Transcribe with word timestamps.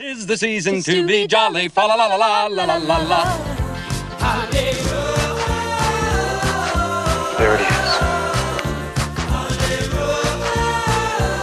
Is 0.00 0.26
the 0.26 0.36
season 0.36 0.80
to 0.82 1.04
be 1.04 1.26
jolly? 1.26 1.66
Fa 1.66 1.80
la 1.80 1.96
la 1.96 2.06
la 2.06 2.14
la 2.14 2.46
la 2.46 2.64
la 2.64 2.76
la 2.76 2.98
la. 2.98 3.36
There 7.36 7.54
it 7.54 7.60
is. 7.60 7.90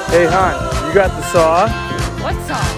Hey, 0.08 0.26
hon, 0.32 0.56
you 0.88 0.94
got 0.94 1.12
the 1.12 1.22
saw? 1.34 1.68
What 2.24 2.36
song? 2.48 2.76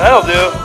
That'll 0.00 0.26
do. 0.26 0.61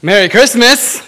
Merry 0.00 0.28
Christmas. 0.28 1.07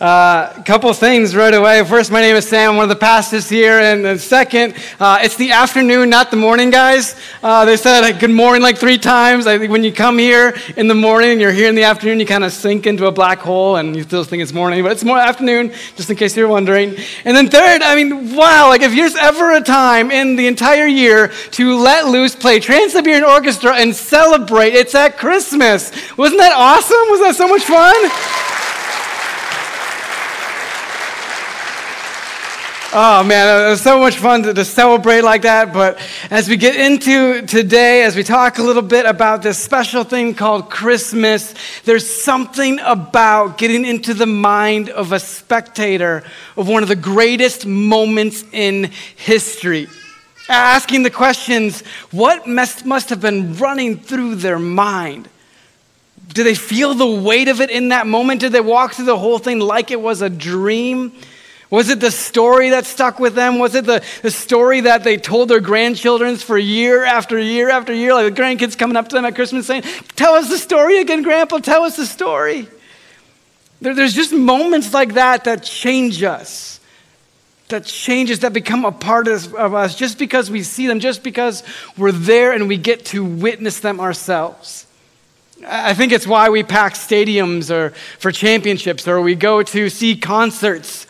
A 0.00 0.04
uh, 0.04 0.62
couple 0.62 0.92
things 0.92 1.34
right 1.34 1.52
away. 1.52 1.82
First, 1.82 2.12
my 2.12 2.20
name 2.20 2.36
is 2.36 2.48
Sam, 2.48 2.76
one 2.76 2.84
of 2.84 2.88
the 2.88 2.94
pastors 2.94 3.48
here. 3.48 3.80
And 3.80 4.20
second, 4.20 4.76
uh, 5.00 5.18
it's 5.22 5.34
the 5.34 5.50
afternoon, 5.50 6.08
not 6.08 6.30
the 6.30 6.36
morning, 6.36 6.70
guys. 6.70 7.16
Uh, 7.42 7.64
they 7.64 7.76
said 7.76 8.02
like, 8.02 8.20
good 8.20 8.30
morning 8.30 8.62
like 8.62 8.78
three 8.78 8.98
times. 8.98 9.48
I 9.48 9.58
think 9.58 9.72
when 9.72 9.82
you 9.82 9.92
come 9.92 10.18
here 10.18 10.54
in 10.76 10.86
the 10.86 10.94
morning 10.94 11.32
and 11.32 11.40
you're 11.40 11.50
here 11.50 11.68
in 11.68 11.74
the 11.74 11.82
afternoon, 11.82 12.20
you 12.20 12.26
kind 12.26 12.44
of 12.44 12.52
sink 12.52 12.86
into 12.86 13.06
a 13.06 13.10
black 13.10 13.40
hole 13.40 13.74
and 13.74 13.96
you 13.96 14.04
still 14.04 14.22
think 14.22 14.40
it's 14.40 14.52
morning, 14.52 14.84
but 14.84 14.92
it's 14.92 15.02
more 15.02 15.18
afternoon, 15.18 15.72
just 15.96 16.08
in 16.08 16.14
case 16.14 16.36
you're 16.36 16.46
wondering. 16.46 16.94
And 17.24 17.36
then 17.36 17.50
third, 17.50 17.82
I 17.82 17.96
mean, 17.96 18.36
wow, 18.36 18.68
like 18.68 18.82
if 18.82 18.92
there's 18.92 19.16
ever 19.16 19.56
a 19.56 19.60
time 19.60 20.12
in 20.12 20.36
the 20.36 20.46
entire 20.46 20.86
year 20.86 21.26
to 21.26 21.76
let 21.76 22.06
loose, 22.06 22.36
play 22.36 22.60
Trans 22.60 22.92
Siberian 22.92 23.24
Orchestra, 23.24 23.74
and 23.74 23.96
celebrate, 23.96 24.74
it's 24.74 24.94
at 24.94 25.18
Christmas. 25.18 25.90
Wasn't 26.16 26.38
that 26.38 26.52
awesome? 26.52 27.10
Was 27.10 27.18
that 27.18 27.34
so 27.34 27.48
much 27.48 27.64
fun? 27.64 28.57
Oh 32.90 33.22
man, 33.22 33.66
it 33.66 33.68
was 33.68 33.82
so 33.82 33.98
much 33.98 34.16
fun 34.16 34.44
to, 34.44 34.54
to, 34.54 34.64
celebrate 34.64 35.20
like 35.20 35.42
that. 35.42 35.74
But 35.74 35.98
as 36.30 36.48
we 36.48 36.56
get 36.56 36.74
into 36.74 37.42
today, 37.42 38.02
as 38.02 38.16
we 38.16 38.22
talk 38.22 38.56
a 38.56 38.62
little 38.62 38.80
bit 38.80 39.04
about 39.04 39.42
this 39.42 39.58
special 39.58 40.04
thing 40.04 40.34
called 40.34 40.70
Christmas, 40.70 41.52
there's 41.84 42.08
something 42.08 42.78
about 42.78 43.58
getting 43.58 43.84
into 43.84 44.14
the 44.14 44.24
mind 44.24 44.88
of 44.88 45.12
a 45.12 45.20
spectator 45.20 46.24
of 46.56 46.66
one 46.66 46.82
of 46.82 46.88
the 46.88 46.96
greatest 46.96 47.66
moments 47.66 48.42
in 48.52 48.90
history. 49.16 49.86
Asking 50.48 51.02
the 51.02 51.10
questions, 51.10 51.82
what 52.10 52.46
must, 52.46 52.86
must 52.86 53.10
have 53.10 53.20
been 53.20 53.54
running 53.56 53.98
through 53.98 54.36
their 54.36 54.58
mind? 54.58 55.28
Do 56.28 56.42
they 56.42 56.54
feel 56.54 56.94
the 56.94 57.06
weight 57.06 57.48
of 57.48 57.60
it 57.60 57.68
in 57.68 57.90
that 57.90 58.06
moment? 58.06 58.40
Did 58.40 58.52
they 58.52 58.62
walk 58.62 58.94
through 58.94 59.04
the 59.04 59.18
whole 59.18 59.38
thing 59.38 59.60
like 59.60 59.90
it 59.90 60.00
was 60.00 60.22
a 60.22 60.30
dream? 60.30 61.12
Was 61.70 61.90
it 61.90 62.00
the 62.00 62.10
story 62.10 62.70
that 62.70 62.86
stuck 62.86 63.20
with 63.20 63.34
them? 63.34 63.58
Was 63.58 63.74
it 63.74 63.84
the, 63.84 64.02
the 64.22 64.30
story 64.30 64.80
that 64.80 65.04
they 65.04 65.18
told 65.18 65.50
their 65.50 65.60
grandchildren 65.60 66.36
for 66.36 66.56
year 66.56 67.04
after 67.04 67.38
year 67.38 67.68
after 67.68 67.92
year? 67.92 68.14
Like 68.14 68.34
the 68.34 68.42
grandkids 68.42 68.76
coming 68.76 68.96
up 68.96 69.08
to 69.08 69.16
them 69.16 69.26
at 69.26 69.34
Christmas 69.34 69.66
saying, 69.66 69.82
Tell 70.16 70.34
us 70.34 70.48
the 70.48 70.56
story 70.56 70.98
again, 70.98 71.22
Grandpa, 71.22 71.58
tell 71.58 71.82
us 71.82 71.96
the 71.96 72.06
story. 72.06 72.68
There, 73.82 73.94
there's 73.94 74.14
just 74.14 74.32
moments 74.32 74.94
like 74.94 75.14
that 75.14 75.44
that 75.44 75.62
change 75.62 76.22
us, 76.22 76.80
that 77.68 77.84
changes, 77.84 78.40
that 78.40 78.54
become 78.54 78.86
a 78.86 78.92
part 78.92 79.28
of, 79.28 79.54
of 79.54 79.74
us 79.74 79.94
just 79.94 80.18
because 80.18 80.50
we 80.50 80.62
see 80.62 80.86
them, 80.86 81.00
just 81.00 81.22
because 81.22 81.62
we're 81.98 82.12
there 82.12 82.52
and 82.52 82.66
we 82.66 82.78
get 82.78 83.04
to 83.06 83.22
witness 83.22 83.80
them 83.80 84.00
ourselves. 84.00 84.86
I 85.66 85.92
think 85.92 86.12
it's 86.12 86.26
why 86.26 86.48
we 86.48 86.62
pack 86.62 86.94
stadiums 86.94 87.70
or 87.70 87.90
for 88.18 88.32
championships 88.32 89.06
or 89.06 89.20
we 89.20 89.34
go 89.34 89.62
to 89.62 89.90
see 89.90 90.16
concerts 90.16 91.07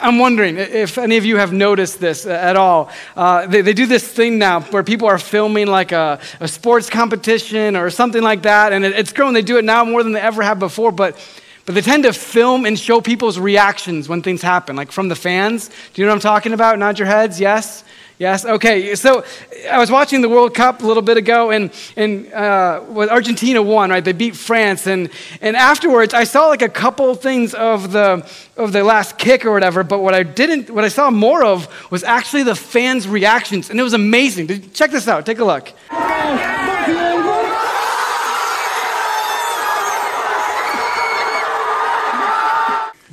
I'm 0.00 0.18
wondering 0.18 0.56
if 0.56 0.98
any 0.98 1.16
of 1.16 1.24
you 1.24 1.36
have 1.36 1.52
noticed 1.52 2.00
this 2.00 2.26
at 2.26 2.56
all. 2.56 2.90
Uh, 3.16 3.46
they, 3.46 3.62
they, 3.62 3.72
do 3.72 3.86
this 3.86 4.06
thing 4.06 4.38
now 4.38 4.60
where 4.60 4.82
people 4.82 5.08
are 5.08 5.18
filming 5.18 5.66
like 5.66 5.92
a, 5.92 6.20
a 6.40 6.48
sports 6.48 6.90
competition 6.90 7.76
or 7.76 7.90
something 7.90 8.22
like 8.22 8.42
that, 8.42 8.72
and 8.72 8.84
it, 8.84 8.92
it's 8.92 9.12
grown. 9.12 9.34
They 9.34 9.42
do 9.42 9.58
it 9.58 9.64
now 9.64 9.84
more 9.84 10.02
than 10.02 10.12
they 10.12 10.20
ever 10.20 10.42
have 10.42 10.58
before, 10.58 10.92
but, 10.92 11.16
but 11.64 11.74
they 11.74 11.80
tend 11.80 12.04
to 12.04 12.12
film 12.12 12.66
and 12.66 12.78
show 12.78 13.00
people's 13.00 13.38
reactions 13.38 14.08
when 14.08 14.22
things 14.22 14.42
happen, 14.42 14.76
like 14.76 14.92
from 14.92 15.08
the 15.08 15.16
fans. 15.16 15.68
Do 15.68 16.02
you 16.02 16.06
know 16.06 16.12
what 16.12 16.16
I'm 16.16 16.20
talking 16.20 16.52
about? 16.52 16.78
Nod 16.78 16.98
your 16.98 17.08
heads, 17.08 17.40
yes? 17.40 17.84
Yes? 18.18 18.46
Okay. 18.46 18.94
So 18.94 19.24
I 19.70 19.78
was 19.78 19.90
watching 19.90 20.22
the 20.22 20.28
World 20.28 20.54
Cup 20.54 20.82
a 20.82 20.86
little 20.86 21.02
bit 21.02 21.18
ago, 21.18 21.50
and, 21.50 21.70
and 21.96 22.32
uh, 22.32 22.82
Argentina 23.10 23.60
won, 23.60 23.90
right? 23.90 24.02
They 24.02 24.12
beat 24.12 24.34
France. 24.34 24.86
And, 24.86 25.10
and 25.42 25.54
afterwards, 25.54 26.14
I 26.14 26.24
saw 26.24 26.46
like 26.46 26.62
a 26.62 26.68
couple 26.68 27.14
things 27.14 27.52
of 27.52 27.92
the, 27.92 28.26
of 28.56 28.72
the 28.72 28.82
last 28.82 29.18
kick 29.18 29.44
or 29.44 29.52
whatever, 29.52 29.82
but 29.82 30.00
what 30.00 30.14
I 30.14 30.22
didn't, 30.22 30.70
what 30.70 30.84
I 30.84 30.88
saw 30.88 31.10
more 31.10 31.44
of 31.44 31.68
was 31.90 32.04
actually 32.04 32.44
the 32.44 32.54
fans' 32.54 33.06
reactions. 33.06 33.68
And 33.68 33.78
it 33.78 33.82
was 33.82 33.92
amazing. 33.92 34.70
Check 34.70 34.92
this 34.92 35.08
out. 35.08 35.26
Take 35.26 35.38
a 35.38 35.44
look. 35.44 35.72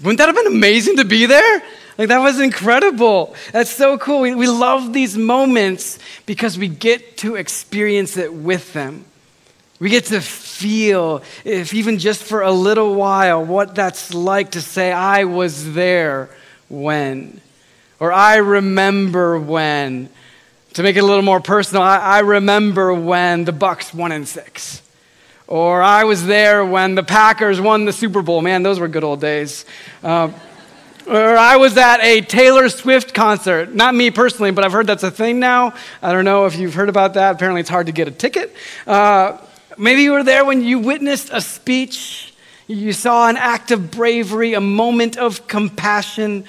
Wouldn't 0.02 0.18
that 0.18 0.28
have 0.28 0.36
been 0.36 0.48
amazing 0.48 0.98
to 0.98 1.06
be 1.06 1.26
there? 1.26 1.64
Like, 1.98 2.10
that 2.10 2.20
was 2.20 2.40
incredible. 2.40 3.36
That's 3.52 3.70
so 3.70 3.98
cool. 3.98 4.22
We, 4.22 4.36
we 4.36 4.48
love 4.48 4.94
these 4.94 5.18
moments 5.18 6.00
because 6.26 6.58
we 6.58 6.68
get 6.68 7.18
to 7.18 7.36
experience 7.36 8.18
it 8.18 8.34
with 8.34 8.74
them. 8.74 9.06
We 9.80 9.90
get 9.90 10.06
to 10.06 10.22
feel, 10.22 11.24
if 11.44 11.74
even 11.74 12.00
just 12.00 12.24
for 12.24 12.42
a 12.42 12.52
little 12.52 12.96
while, 12.96 13.44
what 13.44 13.76
that's 13.76 14.14
like 14.14 14.52
to 14.52 14.62
say, 14.62 14.92
I 14.92 15.26
was 15.26 15.74
there 15.74 16.30
when, 16.70 17.42
or 18.00 18.12
I 18.12 18.38
remember 18.38 19.38
when. 19.38 20.10
To 20.76 20.82
make 20.82 20.96
it 20.96 21.04
a 21.04 21.06
little 21.06 21.22
more 21.22 21.40
personal, 21.40 21.84
I, 21.84 21.98
I 21.98 22.20
remember 22.22 22.94
when 22.96 23.46
the 23.46 23.52
Bucks 23.52 23.94
won 23.94 24.12
in 24.12 24.26
six. 24.26 24.82
Or 25.46 25.84
I 25.84 26.06
was 26.06 26.26
there 26.26 26.66
when 26.66 26.96
the 26.96 27.04
Packers 27.04 27.62
won 27.62 27.86
the 27.86 27.94
Super 27.94 28.24
Bowl. 28.24 28.42
Man, 28.42 28.64
those 28.64 28.80
were 28.80 28.88
good 28.88 29.04
old 29.04 29.22
days. 29.22 29.66
Uh, 30.02 30.32
or 31.08 31.38
I 31.38 31.58
was 31.58 31.78
at 31.78 32.02
a 32.02 32.22
Taylor 32.22 32.70
Swift 32.70 33.14
concert. 33.14 33.74
Not 33.74 33.96
me 33.96 34.12
personally, 34.12 34.52
but 34.52 34.64
I've 34.64 34.72
heard 34.72 34.88
that's 34.88 35.04
a 35.04 35.12
thing 35.12 35.40
now. 35.40 35.74
I 36.02 36.12
don't 36.12 36.26
know 36.26 36.46
if 36.46 36.56
you've 36.56 36.74
heard 36.74 36.90
about 36.90 37.16
that. 37.16 37.36
Apparently, 37.36 37.62
it's 37.62 37.70
hard 37.70 37.88
to 37.88 37.92
get 37.92 38.08
a 38.08 38.12
ticket. 38.12 38.54
Uh, 38.88 39.38
maybe 39.78 40.02
you 40.02 40.12
were 40.12 40.24
there 40.24 40.46
when 40.46 40.64
you 40.64 40.80
witnessed 40.80 41.30
a 41.32 41.42
speech, 41.42 42.34
you 42.68 42.94
saw 42.94 43.28
an 43.28 43.38
act 43.38 43.72
of 43.72 43.92
bravery, 43.92 44.54
a 44.54 44.62
moment 44.62 45.18
of 45.18 45.48
compassion. 45.48 46.46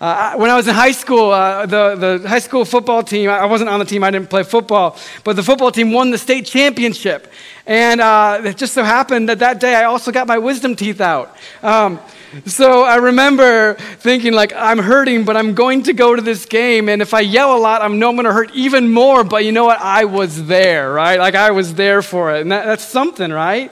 Uh, 0.00 0.34
when 0.34 0.50
I 0.50 0.56
was 0.56 0.66
in 0.66 0.74
high 0.74 0.92
school, 0.92 1.30
uh, 1.30 1.66
the, 1.66 2.18
the 2.18 2.28
high 2.28 2.40
school 2.40 2.64
football 2.64 3.02
team, 3.02 3.30
I 3.30 3.44
wasn't 3.44 3.70
on 3.70 3.78
the 3.78 3.84
team, 3.84 4.02
I 4.02 4.10
didn't 4.10 4.30
play 4.30 4.42
football, 4.42 4.96
but 5.22 5.36
the 5.36 5.42
football 5.42 5.70
team 5.70 5.92
won 5.92 6.10
the 6.10 6.18
state 6.18 6.46
championship. 6.46 7.32
And 7.66 8.00
uh, 8.00 8.40
it 8.44 8.56
just 8.56 8.74
so 8.74 8.82
happened 8.82 9.28
that 9.28 9.38
that 9.40 9.60
day 9.60 9.74
I 9.74 9.84
also 9.84 10.10
got 10.10 10.26
my 10.26 10.38
wisdom 10.38 10.74
teeth 10.74 11.00
out. 11.00 11.36
Um, 11.62 12.00
so 12.46 12.82
I 12.82 12.96
remember 12.96 13.74
thinking, 13.74 14.32
like, 14.32 14.52
I'm 14.54 14.78
hurting, 14.78 15.24
but 15.24 15.36
I'm 15.36 15.54
going 15.54 15.82
to 15.84 15.92
go 15.92 16.16
to 16.16 16.22
this 16.22 16.46
game. 16.46 16.88
And 16.88 17.02
if 17.02 17.12
I 17.12 17.20
yell 17.20 17.56
a 17.56 17.60
lot, 17.60 17.82
I 17.82 17.88
know 17.88 18.08
I'm 18.08 18.16
going 18.16 18.24
to 18.24 18.32
hurt 18.32 18.54
even 18.54 18.90
more. 18.90 19.22
But 19.22 19.44
you 19.44 19.52
know 19.52 19.64
what? 19.64 19.78
I 19.80 20.04
was 20.04 20.46
there, 20.46 20.92
right? 20.92 21.18
Like, 21.18 21.34
I 21.34 21.50
was 21.50 21.74
there 21.74 22.00
for 22.00 22.34
it. 22.34 22.40
And 22.40 22.52
that, 22.52 22.64
that's 22.64 22.84
something, 22.84 23.30
right? 23.30 23.70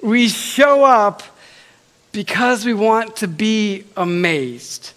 We 0.00 0.28
show 0.28 0.84
up 0.84 1.22
because 2.12 2.64
we 2.64 2.72
want 2.72 3.16
to 3.16 3.28
be 3.28 3.84
amazed. 3.96 4.92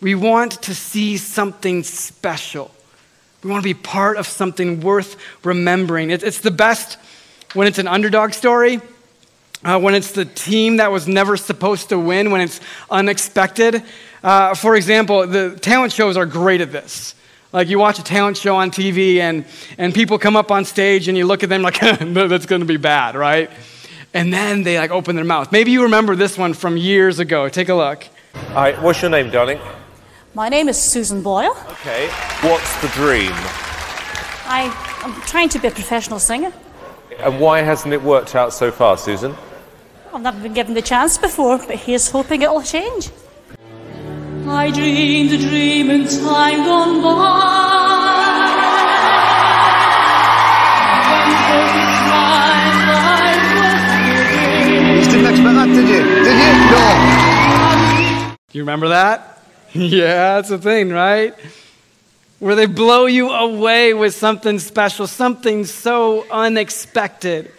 We 0.00 0.14
want 0.14 0.62
to 0.62 0.74
see 0.74 1.16
something 1.16 1.82
special. 1.82 2.70
We 3.42 3.50
want 3.50 3.62
to 3.62 3.68
be 3.68 3.74
part 3.74 4.16
of 4.16 4.26
something 4.26 4.80
worth 4.80 5.16
remembering. 5.44 6.10
It's 6.10 6.40
the 6.40 6.50
best 6.50 6.98
when 7.54 7.66
it's 7.66 7.78
an 7.78 7.88
underdog 7.88 8.32
story 8.32 8.80
uh, 9.64 9.78
when 9.78 9.94
it's 9.94 10.12
the 10.12 10.24
team 10.24 10.76
that 10.76 10.90
was 10.92 11.08
never 11.08 11.36
supposed 11.36 11.88
to 11.88 11.98
win, 11.98 12.30
when 12.30 12.40
it's 12.40 12.60
unexpected. 12.90 13.82
Uh, 14.22 14.54
for 14.54 14.76
example, 14.76 15.26
the 15.26 15.56
talent 15.60 15.92
shows 15.92 16.16
are 16.16 16.26
great 16.26 16.60
at 16.60 16.72
this. 16.72 17.14
Like 17.52 17.68
you 17.68 17.78
watch 17.78 17.98
a 17.98 18.04
talent 18.04 18.36
show 18.36 18.56
on 18.56 18.70
TV 18.70 19.18
and, 19.18 19.46
and 19.78 19.94
people 19.94 20.18
come 20.18 20.36
up 20.36 20.50
on 20.50 20.64
stage 20.64 21.08
and 21.08 21.16
you 21.16 21.26
look 21.26 21.42
at 21.42 21.48
them 21.48 21.62
like, 21.62 21.80
that's 21.80 22.46
going 22.46 22.60
to 22.60 22.66
be 22.66 22.76
bad, 22.76 23.14
right? 23.14 23.50
And 24.12 24.32
then 24.32 24.62
they 24.62 24.78
like 24.78 24.90
open 24.90 25.16
their 25.16 25.24
mouth. 25.24 25.50
Maybe 25.50 25.70
you 25.70 25.82
remember 25.82 26.14
this 26.14 26.36
one 26.36 26.52
from 26.52 26.76
years 26.76 27.18
ago. 27.18 27.48
Take 27.48 27.68
a 27.68 27.74
look. 27.74 28.06
All 28.48 28.54
right, 28.54 28.80
what's 28.82 29.00
your 29.00 29.10
name, 29.10 29.30
darling? 29.30 29.58
My 30.34 30.48
name 30.48 30.68
is 30.68 30.80
Susan 30.80 31.22
Boyle. 31.22 31.56
Okay, 31.68 32.08
what's 32.42 32.80
the 32.80 32.88
dream? 32.88 33.32
I, 34.44 34.72
I'm 35.02 35.20
trying 35.22 35.48
to 35.50 35.58
be 35.58 35.68
a 35.68 35.70
professional 35.70 36.18
singer. 36.18 36.52
And 37.18 37.40
why 37.40 37.62
hasn't 37.62 37.92
it 37.92 38.02
worked 38.02 38.34
out 38.34 38.52
so 38.52 38.70
far, 38.70 38.96
Susan? 38.96 39.34
I've 40.12 40.22
never 40.22 40.40
been 40.40 40.54
given 40.54 40.74
the 40.74 40.82
chance 40.82 41.18
before, 41.18 41.58
but 41.58 41.76
here's 41.76 42.10
hoping 42.10 42.42
it'll 42.42 42.62
change. 42.62 43.10
I 44.46 44.70
dreamed 44.70 45.32
a 45.32 45.38
dream 45.38 45.90
in 45.90 46.06
time 46.06 46.64
gone 46.64 47.02
by. 47.02 47.68
You 54.96 55.04
did 55.04 55.24
that, 55.24 55.66
did 55.66 55.88
you? 55.88 56.02
Did 56.24 56.36
you? 56.38 56.52
No. 56.70 58.34
Do 58.50 58.58
you 58.58 58.62
remember 58.62 58.88
that? 58.88 59.42
yeah, 59.74 60.36
that's 60.36 60.48
the 60.48 60.58
thing, 60.58 60.88
right? 60.88 61.34
Where 62.38 62.54
they 62.54 62.66
blow 62.66 63.04
you 63.04 63.28
away 63.30 63.92
with 63.92 64.14
something 64.14 64.58
special, 64.58 65.06
something 65.06 65.66
so 65.66 66.26
unexpected 66.30 67.52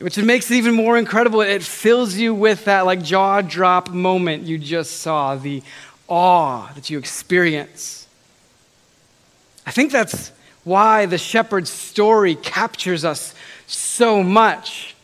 which 0.00 0.16
makes 0.18 0.50
it 0.50 0.54
even 0.54 0.74
more 0.74 0.96
incredible. 0.96 1.40
It 1.40 1.62
fills 1.62 2.14
you 2.14 2.34
with 2.34 2.64
that 2.66 2.86
like 2.86 3.02
jaw 3.02 3.40
drop 3.40 3.90
moment 3.90 4.44
you 4.44 4.58
just 4.58 5.00
saw, 5.00 5.34
the 5.36 5.62
awe 6.06 6.70
that 6.74 6.88
you 6.88 6.98
experience. 6.98 8.06
I 9.66 9.70
think 9.70 9.92
that's 9.92 10.32
why 10.64 11.06
the 11.06 11.18
shepherd's 11.18 11.70
story 11.70 12.34
captures 12.34 13.04
us 13.04 13.34
so 13.66 14.22
much. 14.22 14.94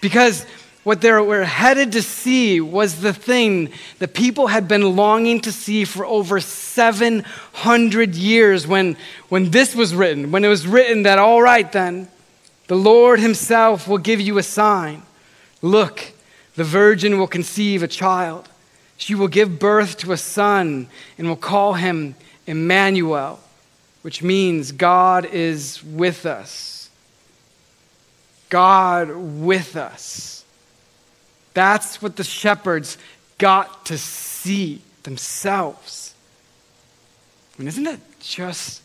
Because 0.00 0.44
what 0.84 1.00
they 1.00 1.10
were 1.10 1.44
headed 1.44 1.92
to 1.92 2.02
see 2.02 2.60
was 2.60 3.00
the 3.00 3.14
thing 3.14 3.70
that 3.98 4.12
people 4.12 4.48
had 4.48 4.68
been 4.68 4.96
longing 4.96 5.40
to 5.40 5.52
see 5.52 5.84
for 5.84 6.04
over 6.04 6.40
700 6.40 8.14
years 8.14 8.66
when, 8.66 8.96
when 9.30 9.50
this 9.50 9.74
was 9.74 9.94
written, 9.94 10.30
when 10.30 10.44
it 10.44 10.48
was 10.48 10.66
written 10.66 11.04
that, 11.04 11.18
all 11.18 11.40
right, 11.40 11.70
then, 11.72 12.06
the 12.66 12.76
Lord 12.76 13.20
Himself 13.20 13.86
will 13.86 13.98
give 13.98 14.20
you 14.20 14.38
a 14.38 14.42
sign. 14.42 15.02
Look, 15.60 16.12
the 16.56 16.64
virgin 16.64 17.18
will 17.18 17.26
conceive 17.26 17.82
a 17.82 17.88
child. 17.88 18.48
She 18.96 19.14
will 19.14 19.28
give 19.28 19.58
birth 19.58 19.98
to 19.98 20.12
a 20.12 20.16
son 20.16 20.88
and 21.18 21.28
will 21.28 21.36
call 21.36 21.74
him 21.74 22.14
Emmanuel, 22.46 23.40
which 24.02 24.22
means 24.22 24.72
God 24.72 25.26
is 25.26 25.82
with 25.82 26.26
us. 26.26 26.90
God 28.50 29.10
with 29.10 29.76
us. 29.76 30.44
That's 31.54 32.00
what 32.00 32.16
the 32.16 32.24
shepherds 32.24 32.98
got 33.38 33.86
to 33.86 33.98
see 33.98 34.80
themselves. 35.02 36.14
I 37.54 37.62
mean, 37.62 37.68
isn't 37.68 37.84
that 37.84 38.00
just 38.20 38.82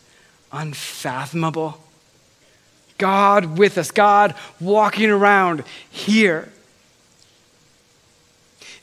unfathomable? 0.52 1.80
God 3.00 3.58
with 3.58 3.78
us, 3.78 3.90
God 3.90 4.36
walking 4.60 5.10
around 5.10 5.64
here. 5.90 6.52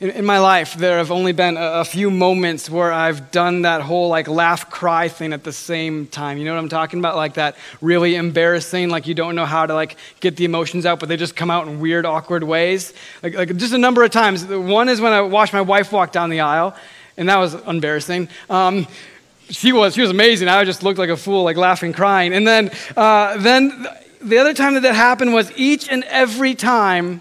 In, 0.00 0.10
in, 0.10 0.24
my 0.24 0.38
life, 0.38 0.74
there 0.74 0.98
have 0.98 1.10
only 1.10 1.32
been 1.32 1.56
a, 1.56 1.80
a, 1.80 1.84
few 1.84 2.08
moments 2.08 2.70
where 2.70 2.92
I've 2.92 3.32
done 3.32 3.62
that 3.62 3.80
whole 3.80 4.08
like 4.08 4.28
laugh 4.28 4.70
cry 4.70 5.08
thing 5.08 5.32
at 5.32 5.42
the 5.42 5.52
same 5.52 6.06
time. 6.06 6.38
You 6.38 6.44
know 6.44 6.54
what 6.54 6.60
I'm 6.60 6.68
talking 6.68 7.00
about? 7.00 7.16
Like 7.16 7.34
that 7.34 7.56
really 7.80 8.14
embarrassing, 8.14 8.90
like 8.90 9.08
you 9.08 9.14
don't 9.14 9.34
know 9.34 9.46
how 9.46 9.66
to 9.66 9.74
like 9.74 9.96
get 10.20 10.36
the 10.36 10.44
emotions 10.44 10.86
out, 10.86 11.00
but 11.00 11.08
they 11.08 11.16
just 11.16 11.34
come 11.34 11.50
out 11.50 11.66
in 11.66 11.80
weird, 11.80 12.06
awkward 12.06 12.44
ways. 12.44 12.92
Like, 13.24 13.34
like 13.34 13.56
just 13.56 13.72
a 13.72 13.78
number 13.78 14.04
of 14.04 14.10
times. 14.10 14.44
One 14.44 14.88
is 14.88 15.00
when 15.00 15.12
I 15.12 15.20
watched 15.20 15.52
my 15.52 15.62
wife 15.62 15.90
walk 15.90 16.12
down 16.12 16.30
the 16.30 16.40
aisle, 16.40 16.76
and 17.16 17.28
that 17.28 17.38
was 17.38 17.54
embarrassing. 17.54 18.28
Um, 18.48 18.86
she 19.50 19.72
was 19.72 19.94
she 19.94 20.00
was 20.00 20.10
amazing. 20.10 20.48
I 20.48 20.64
just 20.64 20.82
looked 20.82 20.98
like 20.98 21.10
a 21.10 21.16
fool, 21.16 21.42
like 21.42 21.56
laughing, 21.56 21.92
crying. 21.92 22.32
And 22.34 22.46
then 22.46 22.70
uh, 22.96 23.36
then 23.38 23.86
the 24.20 24.38
other 24.38 24.54
time 24.54 24.74
that 24.74 24.80
that 24.80 24.94
happened 24.94 25.32
was 25.32 25.50
each 25.56 25.88
and 25.88 26.04
every 26.04 26.54
time 26.54 27.20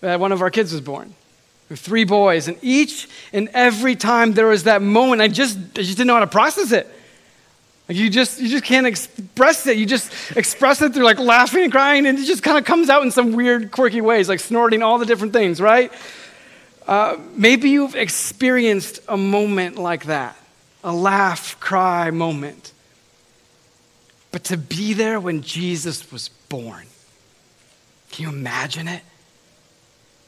that 0.00 0.20
one 0.20 0.32
of 0.32 0.42
our 0.42 0.50
kids 0.50 0.72
was 0.72 0.80
born 0.80 1.14
three 1.76 2.04
boys, 2.04 2.48
and 2.48 2.56
each 2.62 3.08
and 3.32 3.48
every 3.54 3.96
time 3.96 4.32
there 4.32 4.46
was 4.46 4.64
that 4.64 4.82
moment, 4.82 5.22
I 5.22 5.28
just, 5.28 5.58
I 5.58 5.82
just 5.82 5.96
didn't 5.96 6.06
know 6.06 6.14
how 6.14 6.20
to 6.20 6.26
process 6.26 6.72
it. 6.72 6.86
Like 7.88 7.98
you 7.98 8.08
just, 8.08 8.40
you 8.40 8.48
just 8.48 8.64
can't 8.64 8.86
express 8.86 9.66
it. 9.66 9.76
You 9.76 9.84
just 9.84 10.10
express 10.36 10.80
it 10.80 10.94
through 10.94 11.04
like 11.04 11.18
laughing 11.18 11.64
and 11.64 11.72
crying, 11.72 12.06
and 12.06 12.18
it 12.18 12.24
just 12.24 12.42
kind 12.42 12.58
of 12.58 12.64
comes 12.64 12.88
out 12.88 13.02
in 13.02 13.10
some 13.10 13.32
weird, 13.32 13.70
quirky 13.70 14.00
ways, 14.00 14.28
like 14.28 14.40
snorting, 14.40 14.82
all 14.82 14.98
the 14.98 15.06
different 15.06 15.32
things, 15.32 15.60
right? 15.60 15.92
Uh, 16.86 17.16
maybe 17.34 17.70
you've 17.70 17.94
experienced 17.94 19.00
a 19.08 19.16
moment 19.16 19.78
like 19.78 20.04
that, 20.04 20.36
a 20.82 20.92
laugh, 20.92 21.58
cry 21.60 22.10
moment. 22.10 22.72
But 24.34 24.42
to 24.46 24.56
be 24.56 24.94
there 24.94 25.20
when 25.20 25.42
Jesus 25.42 26.10
was 26.10 26.28
born, 26.48 26.86
can 28.10 28.24
you 28.24 28.28
imagine 28.30 28.88
it? 28.88 29.00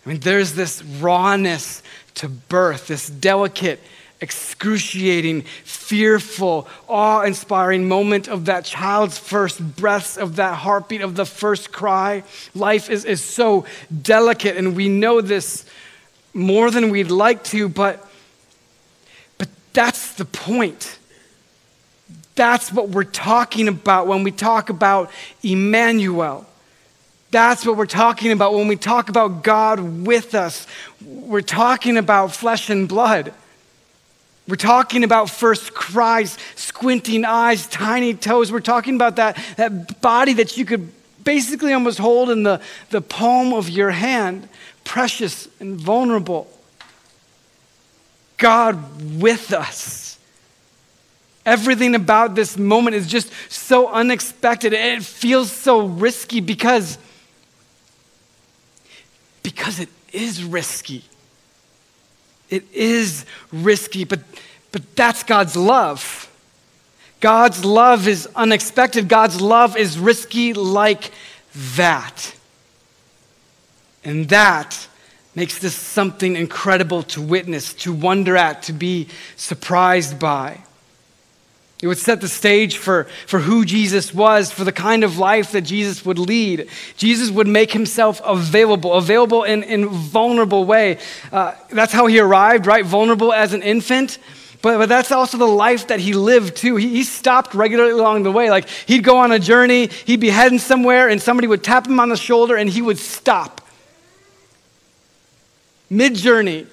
I 0.05 0.09
mean, 0.09 0.21
there's 0.21 0.53
this 0.53 0.81
rawness 0.81 1.83
to 2.15 2.29
birth, 2.29 2.87
this 2.87 3.09
delicate, 3.09 3.81
excruciating, 4.21 5.43
fearful, 5.65 6.69
awe 6.87 7.23
inspiring 7.23 7.89
moment 7.89 8.29
of 8.29 8.45
that 8.45 8.65
child's 8.65 9.19
first 9.19 9.75
breaths, 9.75 10.17
of 10.17 10.37
that 10.37 10.55
heartbeat, 10.55 11.01
of 11.01 11.17
the 11.17 11.27
first 11.27 11.73
cry. 11.73 12.23
Life 12.55 12.89
is, 12.89 13.05
is 13.05 13.21
so 13.25 13.67
delicate, 14.03 14.57
and 14.57 14.77
we 14.77 14.89
know 14.89 15.21
this 15.21 15.69
more 16.33 16.71
than 16.71 16.91
we'd 16.91 17.11
like 17.11 17.43
to, 17.43 17.69
but, 17.69 18.09
but 19.37 19.49
that's 19.73 20.15
the 20.15 20.27
point. 20.27 21.01
That's 22.37 22.71
what 22.71 22.91
we're 22.91 23.05
talking 23.05 23.67
about 23.67 24.07
when 24.07 24.23
we 24.23 24.31
talk 24.31 24.69
about 24.69 25.11
Emmanuel. 25.43 26.47
That's 27.31 27.67
what 27.67 27.77
we're 27.77 27.87
talking 27.87 28.31
about 28.31 28.55
when 28.55 28.69
we 28.69 28.77
talk 28.77 29.09
about 29.09 29.43
God 29.43 30.07
with 30.07 30.35
us. 30.35 30.67
We're 31.05 31.41
talking 31.41 31.97
about 31.97 32.33
flesh 32.33 32.71
and 32.71 32.89
blood. 32.89 33.33
We're 34.47 34.57
talking 34.57 35.03
about 35.03 35.29
first 35.29 35.75
cries, 35.75 36.39
squinting 36.55 37.25
eyes, 37.25 37.67
tiny 37.67 38.15
toes. 38.15 38.53
We're 38.53 38.61
talking 38.61 38.95
about 38.95 39.17
that, 39.17 39.37
that 39.57 40.01
body 40.01 40.35
that 40.35 40.57
you 40.57 40.65
could 40.65 40.93
basically 41.25 41.73
almost 41.73 41.99
hold 41.99 42.31
in 42.31 42.45
the, 42.45 42.61
the 42.91 43.01
palm 43.01 43.53
of 43.53 43.69
your 43.69 43.91
hand, 43.91 44.49
precious 44.85 45.49
and 45.59 45.81
vulnerable. 45.81 46.49
God 48.37 49.21
with 49.21 49.53
us. 49.53 50.06
Everything 51.47 51.95
about 51.95 52.35
this 52.35 52.59
moment 52.59 52.97
is 52.97 53.07
just 53.07 53.33
so 53.49 53.89
unexpected. 53.89 54.75
And 54.75 55.01
It 55.01 55.05
feels 55.05 55.51
so 55.51 55.87
risky 55.87 56.41
because 56.41 56.99
because 59.47 59.79
it 59.79 59.89
is 60.13 60.43
risky. 60.43 61.05
It 62.51 62.65
is 62.73 63.25
risky, 63.53 64.03
but, 64.03 64.19
but 64.73 64.97
that's 64.97 65.23
God's 65.23 65.57
love. 65.57 66.29
God's 67.21 67.65
love 67.65 68.09
is 68.09 68.29
unexpected. 68.35 69.09
God's 69.09 69.41
love 69.41 69.77
is 69.77 70.01
risky 70.01 70.53
like 70.53 71.13
that. 71.77 72.35
And 74.05 74.29
that 74.31 74.89
makes 75.37 75.61
this 75.61 75.77
something 75.77 76.35
incredible 76.35 77.05
to 77.05 77.23
witness, 77.23 77.73
to 77.75 77.93
wonder 77.93 78.37
at, 78.37 78.65
to 78.65 78.73
be 78.73 79.07
surprised 79.37 80.19
by. 80.19 80.59
It 81.87 81.89
would 81.89 81.99
set 81.99 82.21
the 82.21 82.27
stage 82.27 82.79
for, 82.79 83.05
for 83.29 83.39
who 83.39 83.65
Jesus 83.65 84.13
was, 84.13 84.51
for 84.51 84.65
the 84.65 84.73
kind 84.73 85.05
of 85.05 85.19
life 85.19 85.53
that 85.53 85.61
Jesus 85.61 86.05
would 86.05 86.19
lead. 86.19 86.69
Jesus 86.97 87.31
would 87.31 87.47
make 87.47 87.71
himself 87.71 88.21
available, 88.25 88.95
available 88.95 89.45
in 89.45 89.63
in 89.63 89.89
vulnerable 89.89 90.65
way. 90.65 90.99
Uh, 91.31 91.55
that's 91.71 91.93
how 91.93 92.09
he 92.09 92.19
arrived, 92.19 92.67
right? 92.67 92.85
Vulnerable 92.85 93.33
as 93.33 93.53
an 93.53 93.63
infant. 93.63 94.19
But, 94.63 94.79
but 94.79 94.89
that's 94.89 95.13
also 95.13 95.39
the 95.39 95.47
life 95.47 95.87
that 95.87 96.01
he 96.01 96.13
lived 96.13 96.57
too. 96.57 96.75
He, 96.75 96.89
he 96.89 97.05
stopped 97.05 97.55
regularly 97.55 97.93
along 97.93 98.25
the 98.25 98.33
way. 98.33 98.51
Like 98.51 98.69
he'd 98.69 99.05
go 99.05 99.19
on 99.19 99.31
a 99.31 99.39
journey, 99.39 99.87
he'd 100.07 100.19
be 100.19 100.31
heading 100.31 100.59
somewhere, 100.59 101.09
and 101.09 101.23
somebody 101.23 101.47
would 101.47 101.63
tap 101.63 101.87
him 101.87 102.01
on 102.01 102.09
the 102.09 102.17
shoulder 102.17 102.57
and 102.57 102.69
he 102.69 102.83
would 102.83 102.99
stop. 102.99 103.61
Mid 105.89 106.17
journey, 106.17 106.67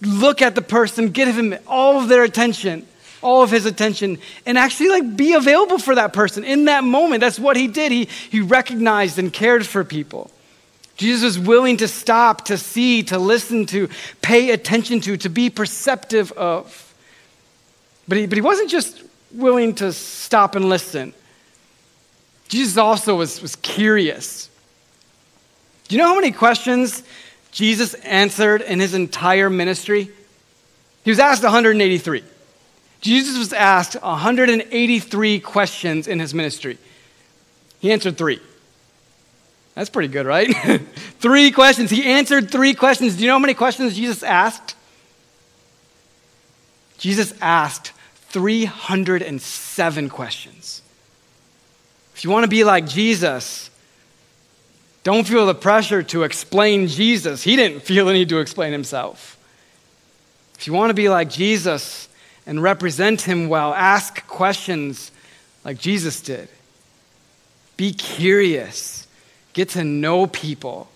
look 0.00 0.40
at 0.40 0.54
the 0.54 0.62
person, 0.62 1.10
give 1.10 1.36
him 1.36 1.58
all 1.66 2.00
of 2.00 2.08
their 2.08 2.22
attention 2.22 2.86
all 3.26 3.42
of 3.42 3.50
his 3.50 3.66
attention 3.66 4.18
and 4.46 4.56
actually 4.56 4.88
like 4.88 5.16
be 5.16 5.34
available 5.34 5.78
for 5.78 5.96
that 5.96 6.12
person 6.12 6.44
in 6.44 6.66
that 6.66 6.84
moment. 6.84 7.20
That's 7.20 7.38
what 7.38 7.56
he 7.56 7.66
did. 7.66 7.90
He, 7.90 8.04
he 8.30 8.40
recognized 8.40 9.18
and 9.18 9.32
cared 9.32 9.66
for 9.66 9.82
people. 9.82 10.30
Jesus 10.96 11.24
was 11.24 11.38
willing 11.38 11.76
to 11.78 11.88
stop, 11.88 12.44
to 12.46 12.56
see, 12.56 13.02
to 13.02 13.18
listen 13.18 13.66
to, 13.66 13.88
pay 14.22 14.50
attention 14.50 15.00
to, 15.00 15.16
to 15.18 15.28
be 15.28 15.50
perceptive 15.50 16.30
of. 16.32 16.94
But 18.06 18.18
he, 18.18 18.26
but 18.26 18.38
he 18.38 18.42
wasn't 18.42 18.70
just 18.70 19.02
willing 19.32 19.74
to 19.74 19.92
stop 19.92 20.54
and 20.54 20.68
listen. 20.68 21.12
Jesus 22.48 22.78
also 22.78 23.16
was, 23.16 23.42
was 23.42 23.56
curious. 23.56 24.48
Do 25.88 25.96
you 25.96 26.00
know 26.00 26.08
how 26.08 26.14
many 26.14 26.30
questions 26.30 27.02
Jesus 27.50 27.94
answered 27.94 28.62
in 28.62 28.78
his 28.78 28.94
entire 28.94 29.50
ministry? 29.50 30.10
He 31.04 31.10
was 31.10 31.18
asked 31.18 31.42
183. 31.42 32.22
Jesus 33.00 33.38
was 33.38 33.52
asked 33.52 33.94
183 34.00 35.40
questions 35.40 36.08
in 36.08 36.18
his 36.18 36.34
ministry. 36.34 36.78
He 37.80 37.92
answered 37.92 38.16
three. 38.16 38.40
That's 39.74 39.90
pretty 39.90 40.08
good, 40.08 40.26
right? 40.26 40.46
three 41.20 41.50
questions. 41.50 41.90
He 41.90 42.04
answered 42.04 42.50
three 42.50 42.74
questions. 42.74 43.16
Do 43.16 43.22
you 43.22 43.28
know 43.28 43.34
how 43.34 43.38
many 43.38 43.54
questions 43.54 43.94
Jesus 43.94 44.22
asked? 44.22 44.74
Jesus 46.98 47.34
asked 47.40 47.92
307 48.30 50.08
questions. 50.08 50.82
If 52.14 52.24
you 52.24 52.30
want 52.30 52.44
to 52.44 52.48
be 52.48 52.64
like 52.64 52.86
Jesus, 52.86 53.70
don't 55.04 55.26
feel 55.26 55.46
the 55.46 55.54
pressure 55.54 56.02
to 56.04 56.22
explain 56.22 56.86
Jesus. 56.86 57.42
He 57.42 57.54
didn't 57.56 57.80
feel 57.80 58.06
the 58.06 58.14
need 58.14 58.30
to 58.30 58.40
explain 58.40 58.72
himself. 58.72 59.36
If 60.58 60.66
you 60.66 60.72
want 60.72 60.90
to 60.90 60.94
be 60.94 61.10
like 61.10 61.28
Jesus 61.28 62.08
and 62.46 62.62
represent 62.62 63.22
him 63.22 63.48
well, 63.48 63.74
ask 63.74 64.26
questions 64.26 65.10
like 65.64 65.78
Jesus 65.78 66.20
did. 66.20 66.48
Be 67.76 67.92
curious. 67.92 69.06
Get 69.52 69.70
to 69.70 69.84
know 69.84 70.26
people. 70.26 70.88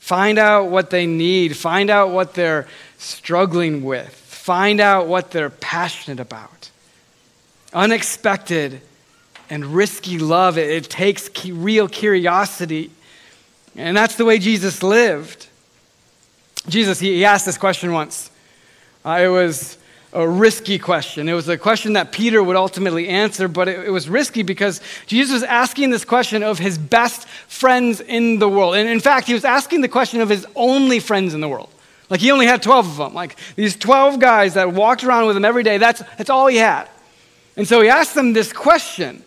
Find 0.00 0.38
out 0.38 0.70
what 0.70 0.90
they 0.90 1.06
need. 1.06 1.56
Find 1.56 1.90
out 1.90 2.10
what 2.10 2.34
they're 2.34 2.66
struggling 2.96 3.84
with. 3.84 4.08
Find 4.08 4.80
out 4.80 5.06
what 5.06 5.30
they're 5.30 5.50
passionate 5.50 6.20
about. 6.20 6.70
Unexpected 7.74 8.80
and 9.50 9.66
risky 9.66 10.18
love, 10.18 10.56
it, 10.56 10.84
takes 10.84 11.28
real 11.44 11.88
curiosity. 11.88 12.90
And 13.76 13.96
that's 13.96 14.16
the 14.16 14.24
way 14.24 14.38
Jesus 14.38 14.82
lived. 14.82 15.46
Jesus, 16.68 16.98
he, 16.98 17.14
he 17.14 17.24
asked 17.24 17.46
this 17.46 17.58
question 17.58 17.92
once. 17.92 18.30
Uh, 19.04 19.20
it 19.22 19.28
was 19.28 19.78
a 20.12 20.26
risky 20.26 20.78
question. 20.78 21.28
It 21.28 21.34
was 21.34 21.48
a 21.48 21.58
question 21.58 21.92
that 21.94 22.12
Peter 22.12 22.42
would 22.42 22.56
ultimately 22.56 23.08
answer, 23.08 23.46
but 23.46 23.68
it, 23.68 23.86
it, 23.86 23.90
was 23.90 24.08
risky 24.08 24.42
because 24.42 24.80
Jesus 25.06 25.34
was 25.34 25.42
asking 25.42 25.90
this 25.90 26.04
question 26.04 26.42
of 26.42 26.58
his 26.58 26.78
best 26.78 27.28
friends 27.46 28.00
in 28.00 28.38
the 28.38 28.48
world. 28.48 28.76
And 28.76 28.88
in 28.88 29.00
fact, 29.00 29.26
he 29.26 29.34
was 29.34 29.44
asking 29.44 29.82
the 29.82 29.88
question 29.88 30.20
of 30.20 30.28
his 30.28 30.46
only 30.56 30.98
friends 30.98 31.34
in 31.34 31.40
the 31.40 31.48
world. 31.48 31.68
Like 32.08 32.20
he 32.20 32.30
only 32.30 32.46
had 32.46 32.62
12 32.62 32.86
of 32.86 32.96
them. 32.96 33.14
Like 33.14 33.36
these 33.54 33.76
12 33.76 34.18
guys 34.18 34.54
that 34.54 34.72
walked 34.72 35.04
around 35.04 35.26
with 35.26 35.36
him 35.36 35.44
every 35.44 35.62
day, 35.62 35.76
that's, 35.76 36.02
that's 36.16 36.30
all 36.30 36.46
he 36.46 36.56
had. 36.56 36.88
And 37.56 37.68
so 37.68 37.82
he 37.82 37.88
asked 37.88 38.14
them 38.14 38.32
this 38.32 38.52
question. 38.52 39.22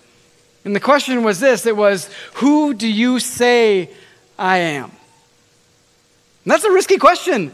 And 0.66 0.76
the 0.76 0.80
question 0.80 1.24
was 1.24 1.40
this 1.40 1.66
it 1.66 1.78
was, 1.78 2.10
Who 2.36 2.74
do 2.74 2.88
you 2.88 3.20
say 3.20 3.90
I 4.38 4.58
am? 4.58 4.86
And 4.86 6.52
that's 6.52 6.64
a 6.64 6.72
risky 6.72 6.98
question. 6.98 7.54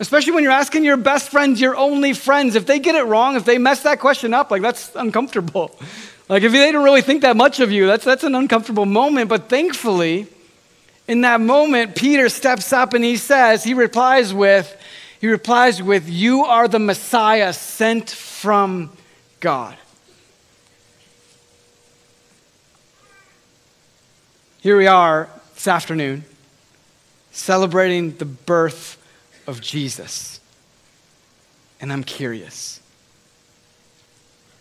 Especially 0.00 0.32
when 0.32 0.42
you're 0.42 0.52
asking 0.52 0.82
your 0.82 0.96
best 0.96 1.28
friends, 1.28 1.60
your 1.60 1.76
only 1.76 2.14
friends. 2.14 2.54
If 2.54 2.64
they 2.64 2.78
get 2.78 2.94
it 2.94 3.02
wrong, 3.02 3.36
if 3.36 3.44
they 3.44 3.58
mess 3.58 3.82
that 3.82 4.00
question 4.00 4.32
up, 4.32 4.50
like 4.50 4.62
that's 4.62 4.94
uncomfortable. 4.96 5.78
Like 6.28 6.44
if 6.44 6.52
they 6.52 6.70
don't 6.70 6.84
really 6.84 7.02
think 7.02 7.22
that 7.22 7.36
much 7.36 7.58
of 7.58 7.72
you, 7.72 7.88
that's, 7.88 8.04
that's 8.04 8.22
an 8.22 8.36
uncomfortable 8.36 8.86
moment. 8.86 9.28
But 9.28 9.48
thankfully, 9.48 10.28
in 11.08 11.22
that 11.22 11.40
moment, 11.40 11.96
Peter 11.96 12.28
steps 12.28 12.72
up 12.72 12.94
and 12.94 13.02
he 13.02 13.16
says, 13.16 13.64
he 13.64 13.74
replies 13.74 14.32
with, 14.32 14.72
he 15.20 15.26
replies 15.26 15.82
with, 15.82 16.08
You 16.08 16.44
are 16.44 16.68
the 16.68 16.78
Messiah 16.78 17.52
sent 17.52 18.10
from 18.10 18.92
God. 19.40 19.76
Here 24.60 24.76
we 24.76 24.86
are 24.86 25.28
this 25.54 25.66
afternoon 25.66 26.24
celebrating 27.32 28.16
the 28.18 28.24
birth 28.24 28.99
of 29.50 29.60
Jesus. 29.60 30.40
And 31.80 31.92
I'm 31.92 32.04
curious 32.04 32.80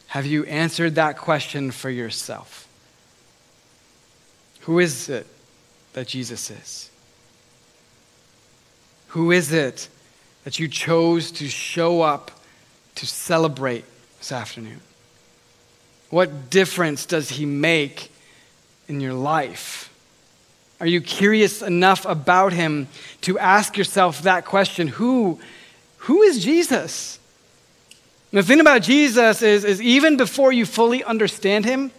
have 0.07 0.25
you 0.25 0.43
answered 0.45 0.95
that 0.95 1.19
question 1.19 1.69
for 1.69 1.91
yourself? 1.91 2.67
Who 4.61 4.79
is 4.79 5.07
it 5.07 5.27
that 5.93 6.07
Jesus 6.07 6.49
is? 6.49 6.89
Who 9.09 9.29
is 9.29 9.53
it 9.53 9.87
that 10.45 10.57
you 10.57 10.67
chose 10.67 11.29
to 11.33 11.47
show 11.47 12.01
up 12.01 12.31
to 12.95 13.05
celebrate 13.05 13.85
this 14.17 14.31
afternoon? 14.31 14.81
What 16.09 16.49
difference 16.49 17.05
does 17.05 17.29
he 17.29 17.45
make 17.45 18.11
in 18.87 19.01
your 19.01 19.13
life? 19.13 19.88
Are 20.79 20.87
you 20.87 21.01
curious 21.01 21.61
enough 21.61 22.05
about 22.05 22.53
him 22.53 22.87
to 23.21 23.37
ask 23.37 23.77
yourself 23.77 24.21
that 24.21 24.45
question 24.45 24.87
who, 24.87 25.39
who 25.97 26.21
is 26.21 26.43
Jesus? 26.43 27.19
And 28.31 28.39
the 28.39 28.43
thing 28.43 28.59
about 28.59 28.83
Jesus 28.83 29.41
is, 29.41 29.65
is 29.65 29.81
even 29.81 30.15
before 30.15 30.53
you 30.53 30.65
fully 30.65 31.03
understand 31.03 31.65
him, 31.65 31.91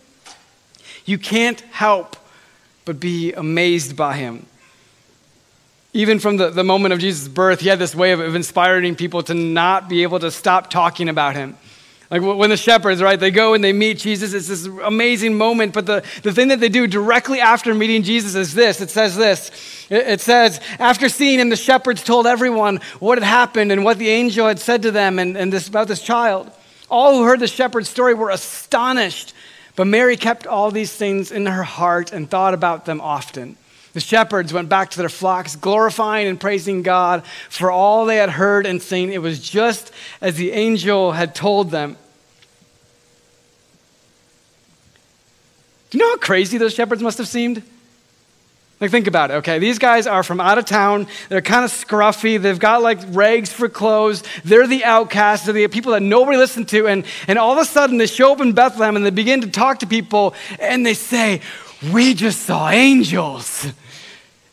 you 1.04 1.18
can't 1.18 1.60
help 1.72 2.16
but 2.84 3.00
be 3.00 3.32
amazed 3.32 3.96
by 3.96 4.16
him. 4.16 4.46
Even 5.92 6.20
from 6.20 6.37
the, 6.37 6.50
the 6.50 6.64
moment 6.64 6.94
of 6.94 7.00
Jesus' 7.00 7.26
birth, 7.26 7.60
he 7.60 7.68
had 7.68 7.80
this 7.80 7.94
way 7.94 8.12
of, 8.12 8.20
of 8.20 8.34
inspiring 8.34 8.94
people 8.94 9.22
to 9.25 9.34
not 9.34 9.88
be 9.88 10.04
able 10.04 10.20
to 10.20 10.30
stop 10.30 10.70
talking 10.70 11.08
about 11.08 11.34
him. 11.34 11.56
Like 12.11 12.23
when 12.23 12.50
the 12.50 12.57
shepherds, 12.57 13.00
right, 13.00 13.19
they 13.19 13.31
go 13.31 13.55
and 13.55 13.62
they 13.62 13.73
meet 13.73 13.99
Jesus, 13.99 14.33
it's 14.33 14.49
this 14.49 14.67
amazing 14.67 15.37
moment. 15.37 15.73
But 15.73 15.87
the, 15.87 16.05
the 16.25 16.33
thing 16.33 16.49
that 16.49 16.59
they 16.59 16.69
do 16.69 16.88
directly 16.88 17.40
after 17.40 17.73
meeting 17.73 18.02
Jesus 18.02 18.35
is 18.35 18.52
this 18.52 18.81
it 18.81 18.90
says 18.90 19.17
this. 19.17 19.52
It, 19.90 20.21
says, 20.21 20.61
after 20.79 21.09
seeing 21.09 21.38
him, 21.40 21.49
the 21.49 21.57
shepherds 21.57 22.02
told 22.05 22.26
everyone 22.26 22.81
what 22.99 23.19
had 23.19 23.25
happened 23.25 23.73
and 23.73 23.85
what 23.85 23.99
the 23.99 24.09
angel 24.09 24.47
had 24.47 24.59
said 24.59 24.83
to 24.83 24.90
them 24.90 25.19
and, 25.19 25.37
and 25.37 25.52
this, 25.52 25.69
about 25.69 25.88
this 25.88 26.02
child. 26.02 26.50
All 26.88 27.17
who 27.17 27.25
heard 27.25 27.40
the 27.40 27.49
shepherd's 27.49 27.88
story 27.88 28.14
were 28.14 28.31
astonished. 28.31 29.33
But 29.76 29.87
Mary 29.87 30.17
kept 30.17 30.47
all 30.47 30.71
these 30.71 30.93
things 30.93 31.31
in 31.33 31.47
her 31.47 31.62
heart 31.62 32.12
and 32.12 32.29
thought 32.29 32.55
about 32.55 32.85
them 32.85 33.00
often. 33.00 33.57
The 33.92 34.00
shepherds 34.00 34.52
went 34.52 34.68
back 34.68 34.90
to 34.90 34.99
their 34.99 35.09
flocks, 35.09 35.56
glorifying 35.56 36.28
and 36.28 36.38
praising 36.38 36.82
God 36.82 37.25
for 37.49 37.70
all 37.70 38.06
they 38.06 38.16
had 38.16 38.30
heard 38.30 38.66
and 38.66 38.80
seen. 38.80 39.11
It 39.11 39.20
was 39.20 39.40
just 39.40 39.92
as 40.20 40.37
the 40.37 40.52
angel 40.52 41.12
had 41.12 41.35
told 41.35 41.70
them. 41.70 41.97
Do 45.90 45.99
you 45.99 46.04
know 46.04 46.11
how 46.11 46.18
crazy 46.18 46.56
those 46.56 46.73
shepherds 46.73 47.02
must 47.02 47.18
have 47.18 47.26
seemed? 47.26 47.64
Like, 48.80 48.92
think 48.92 49.09
about 49.09 49.30
it, 49.30 49.35
okay? 49.35 49.59
These 49.59 49.78
guys 49.78 50.06
are 50.06 50.23
from 50.23 50.40
out 50.40 50.56
of 50.56 50.64
town. 50.64 51.06
They're 51.28 51.42
kind 51.42 51.66
of 51.66 51.70
scruffy. 51.70 52.40
They've 52.40 52.59
got 52.59 52.80
like 52.80 52.99
rags 53.09 53.52
for 53.52 53.68
clothes. 53.68 54.23
They're 54.42 54.66
the 54.66 54.85
outcasts. 54.85 55.44
They're 55.44 55.52
the 55.52 55.68
people 55.68 55.92
that 55.92 56.00
nobody 56.00 56.38
listened 56.38 56.68
to. 56.68 56.87
And, 56.87 57.04
and 57.28 57.38
all 57.38 57.52
of 57.52 57.59
a 57.59 57.66
sudden, 57.66 57.99
they 57.99 58.06
show 58.06 58.32
up 58.32 58.40
in 58.40 58.52
Bethlehem 58.52 58.97
and 58.97 59.04
they 59.04 59.11
begin 59.11 59.42
to 59.42 59.50
talk 59.50 59.80
to 59.80 59.87
people 59.87 60.35
and 60.59 60.87
they 60.87 60.94
say, 60.94 61.42
We 61.92 62.14
just 62.14 62.42
saw 62.42 62.70
angels. 62.70 63.66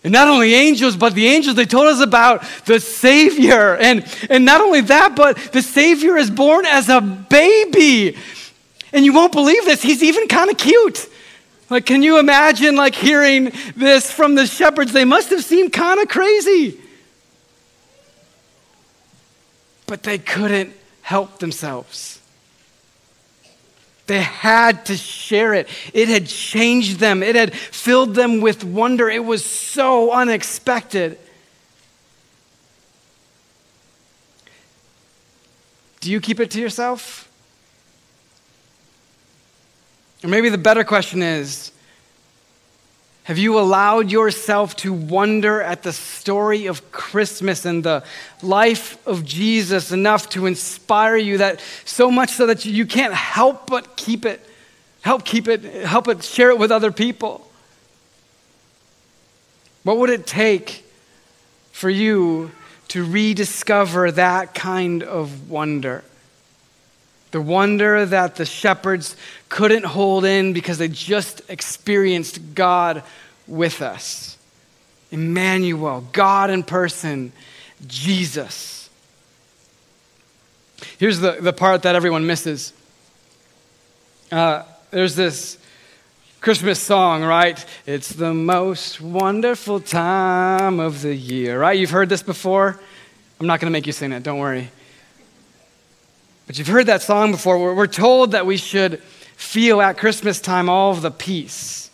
And 0.08 0.14
not 0.14 0.30
only 0.30 0.54
angels, 0.54 0.96
but 0.96 1.16
the 1.16 1.28
angels, 1.28 1.58
they 1.58 1.66
told 1.66 1.88
us 1.88 2.00
about 2.00 2.42
the 2.64 2.80
Savior. 2.80 3.76
And, 3.76 4.06
and 4.30 4.46
not 4.46 4.62
only 4.62 4.80
that, 4.80 5.18
but 5.18 5.36
the 5.52 5.62
Savior 5.62 6.16
is 6.16 6.32
born 6.32 6.66
as 6.66 6.88
a 6.88 7.02
baby. 7.02 8.16
And 8.94 9.04
you 9.04 9.12
won't 9.12 9.34
believe 9.34 9.66
this, 9.66 9.82
he's 9.82 10.02
even 10.02 10.30
kind 10.30 10.50
of 10.50 10.58
cute. 10.58 11.10
Like, 11.70 11.86
can 11.86 12.04
you 12.04 12.20
imagine, 12.20 12.78
like, 12.78 12.96
hearing 12.96 13.52
this 13.76 14.10
from 14.10 14.36
the 14.36 14.48
shepherds? 14.48 14.94
They 14.94 15.04
must 15.04 15.30
have 15.32 15.44
seemed 15.44 15.74
kind 15.74 16.00
of 16.00 16.08
crazy. 16.08 16.80
But 19.88 20.04
they 20.04 20.20
couldn't 20.20 20.74
help 21.02 21.40
themselves. 21.40 22.17
They 24.08 24.22
had 24.22 24.86
to 24.86 24.96
share 24.96 25.54
it. 25.54 25.68
It 25.94 26.08
had 26.08 26.28
changed 26.28 27.00
them, 27.00 27.22
it 27.22 27.36
had 27.36 27.54
filled 27.54 28.16
them 28.16 28.42
with 28.42 28.64
wonder. 28.64 29.10
It 29.10 29.24
was 29.24 29.46
so 29.46 30.12
unexpected. 30.12 31.20
Do 36.00 36.12
you 36.12 36.22
keep 36.22 36.40
it 36.40 36.52
to 36.52 36.62
yourself? 36.62 37.30
Or 40.24 40.30
maybe 40.30 40.50
the 40.50 40.58
better 40.58 40.84
question 40.84 41.22
is 41.22 41.72
Have 43.28 43.38
you 43.38 43.60
allowed 43.60 44.10
yourself 44.10 44.74
to 44.78 44.94
wonder 44.94 45.62
at 45.62 45.84
the 45.84 45.92
story 45.92 46.68
of 46.68 46.94
Christmas 46.94 47.66
and 47.66 47.84
the 47.84 48.06
life 48.42 49.06
of 49.06 49.26
Jesus 49.26 49.92
enough 49.92 50.30
to 50.30 50.46
inspire 50.46 51.18
you 51.18 51.40
that 51.40 51.60
so 51.84 52.10
much 52.10 52.30
so 52.30 52.46
that 52.46 52.64
you 52.64 52.86
can't 52.86 53.14
help 53.14 53.68
but 53.68 53.98
keep 53.98 54.26
it, 54.26 54.40
help 55.02 55.26
keep 55.26 55.50
it, 55.50 55.62
help 55.86 56.08
it, 56.08 56.24
share 56.24 56.52
it 56.52 56.58
with 56.58 56.72
other 56.72 56.90
people? 56.90 57.52
What 59.84 59.98
would 59.98 60.10
it 60.10 60.26
take 60.26 60.86
for 61.74 61.90
you 61.90 62.52
to 62.88 63.04
rediscover 63.04 64.10
that 64.10 64.56
kind 64.56 65.04
of 65.04 65.50
wonder? 65.50 66.06
The 67.38 67.44
wonder 67.44 68.04
that 68.04 68.36
the 68.38 68.46
shepherds 68.46 69.16
couldn't 69.48 69.86
hold 69.86 70.26
in 70.26 70.54
because 70.54 70.80
they 70.80 70.88
just 70.88 71.44
experienced 71.50 72.56
God 72.56 73.04
with 73.46 73.84
us. 73.84 74.40
Emmanuel, 75.12 76.04
God 76.14 76.50
in 76.50 76.64
person, 76.64 77.32
Jesus. 77.86 78.90
Here's 80.98 81.20
the, 81.20 81.34
the 81.40 81.54
part 81.54 81.84
that 81.84 81.94
everyone 81.94 82.26
misses. 82.26 82.74
Uh, 84.32 84.64
there's 84.90 85.16
this 85.16 85.60
Christmas 86.42 86.80
song, 86.80 87.24
right? 87.24 87.64
It's 87.86 88.10
the 88.10 88.34
most 88.34 89.00
wonderful 89.00 89.80
time 89.80 90.80
of 90.80 91.04
the 91.04 91.14
year, 91.14 91.60
right? 91.60 91.78
You've 91.78 91.92
heard 91.92 92.10
this 92.10 92.24
before. 92.24 92.80
I'm 93.40 93.46
not 93.46 93.60
going 93.60 93.72
to 93.72 93.78
make 93.78 93.86
you 93.86 93.94
sing 93.94 94.12
it, 94.12 94.24
don't 94.24 94.40
worry. 94.40 94.72
But 96.48 96.58
you've 96.58 96.68
heard 96.68 96.88
that 96.88 97.02
song 97.02 97.32
before. 97.32 97.76
We're 97.76 97.88
told 97.88 98.32
that 98.32 98.46
we 98.46 98.58
should 98.58 99.02
feel 99.36 99.82
at 99.82 99.98
Christmas 99.98 100.42
time 100.42 100.70
all 100.70 100.92
of 100.92 101.02
the 101.02 101.12
peace 101.12 101.88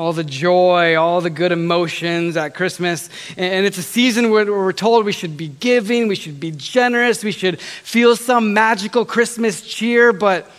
all 0.00 0.14
the 0.14 0.24
joy, 0.24 0.96
all 0.96 1.20
the 1.20 1.28
good 1.28 1.52
emotions 1.52 2.34
at 2.34 2.54
Christmas. 2.54 3.10
And 3.36 3.66
it's 3.66 3.76
a 3.76 3.82
season 3.82 4.30
where 4.30 4.46
we're 4.46 4.72
told 4.72 5.04
we 5.04 5.12
should 5.12 5.36
be 5.36 5.48
giving, 5.48 6.08
we 6.08 6.14
should 6.14 6.40
be 6.40 6.52
generous, 6.52 7.22
we 7.22 7.32
should 7.32 7.60
feel 7.60 8.16
some 8.16 8.54
magical 8.54 9.04
Christmas 9.04 9.60
cheer, 9.60 10.14
but, 10.14 10.50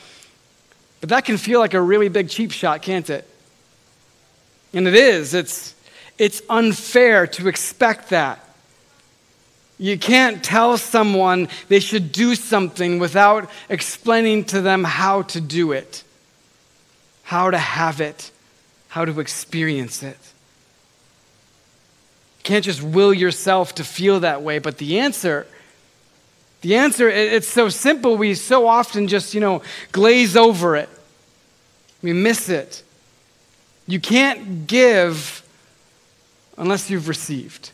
but 1.00 1.10
that 1.10 1.26
can 1.26 1.38
feel 1.38 1.60
like 1.60 1.74
a 1.74 1.82
really 1.82 2.08
big 2.08 2.30
cheap 2.30 2.52
shot, 2.52 2.84
can't 2.84 3.10
it? 3.10 3.28
And 4.74 4.88
it 4.88 4.94
is. 4.94 5.34
It's, 5.34 5.74
it's 6.20 6.44
unfair 6.48 7.26
to 7.26 7.48
expect 7.48 8.10
that. 8.10 8.46
You 9.82 9.98
can't 9.98 10.44
tell 10.44 10.78
someone 10.78 11.50
they 11.68 11.80
should 11.80 12.12
do 12.12 12.36
something 12.36 13.00
without 13.00 13.50
explaining 13.68 14.46
to 14.46 14.62
them 14.62 14.84
how 14.84 15.24
to 15.24 15.42
do 15.42 15.74
it, 15.74 16.04
how 17.24 17.52
to 17.52 17.58
have 17.58 18.00
it 18.00 18.32
how 18.92 19.06
to 19.06 19.22
experience 19.22 20.04
it. 20.04 20.18
You 22.40 22.44
can't 22.44 22.66
just 22.66 22.84
will 22.84 23.14
yourself 23.14 23.74
to 23.76 23.86
feel 23.86 24.20
that 24.20 24.42
way, 24.42 24.60
but 24.60 24.80
the 24.80 25.00
answer, 25.00 25.48
the 26.60 26.76
answer, 26.76 27.10
it's 27.10 27.48
so 27.48 27.70
simple. 27.70 28.18
We 28.18 28.34
so 28.34 28.68
often 28.68 29.08
just, 29.08 29.34
you 29.34 29.40
know, 29.40 29.62
glaze 29.94 30.36
over 30.36 30.76
it. 30.76 30.90
We 32.02 32.12
miss 32.12 32.50
it. 32.50 32.84
You 33.88 34.02
can't 34.02 34.68
give 34.68 35.42
unless 36.58 36.90
you've 36.90 37.08
received. 37.08 37.72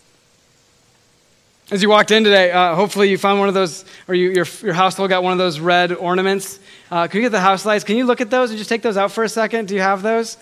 As 1.69 1.81
you 1.81 1.89
walked 1.89 2.11
in 2.11 2.23
today, 2.23 2.49
uh, 2.49 2.75
hopefully 2.75 3.09
you 3.09 3.17
found 3.17 3.39
one 3.41 3.49
of 3.49 3.53
those, 3.53 3.83
or 4.07 4.15
you, 4.15 4.29
your, 4.29 4.45
your 4.61 4.73
household 4.73 5.09
got 5.09 5.21
one 5.21 5.33
of 5.33 5.37
those 5.37 5.59
red 5.59 5.91
ornaments. 5.91 6.61
Uh, 6.89 7.07
can 7.07 7.17
you 7.17 7.25
get 7.25 7.33
the 7.33 7.41
house 7.41 7.65
lights? 7.65 7.83
Can 7.83 7.97
you 7.97 8.05
look 8.05 8.21
at 8.21 8.29
those 8.29 8.51
and 8.51 8.57
just 8.57 8.69
take 8.69 8.81
those 8.81 8.95
out 8.95 9.11
for 9.11 9.25
a 9.25 9.29
second? 9.29 9.67
Do 9.67 9.75
you 9.75 9.81
have 9.81 10.01
those? 10.01 10.37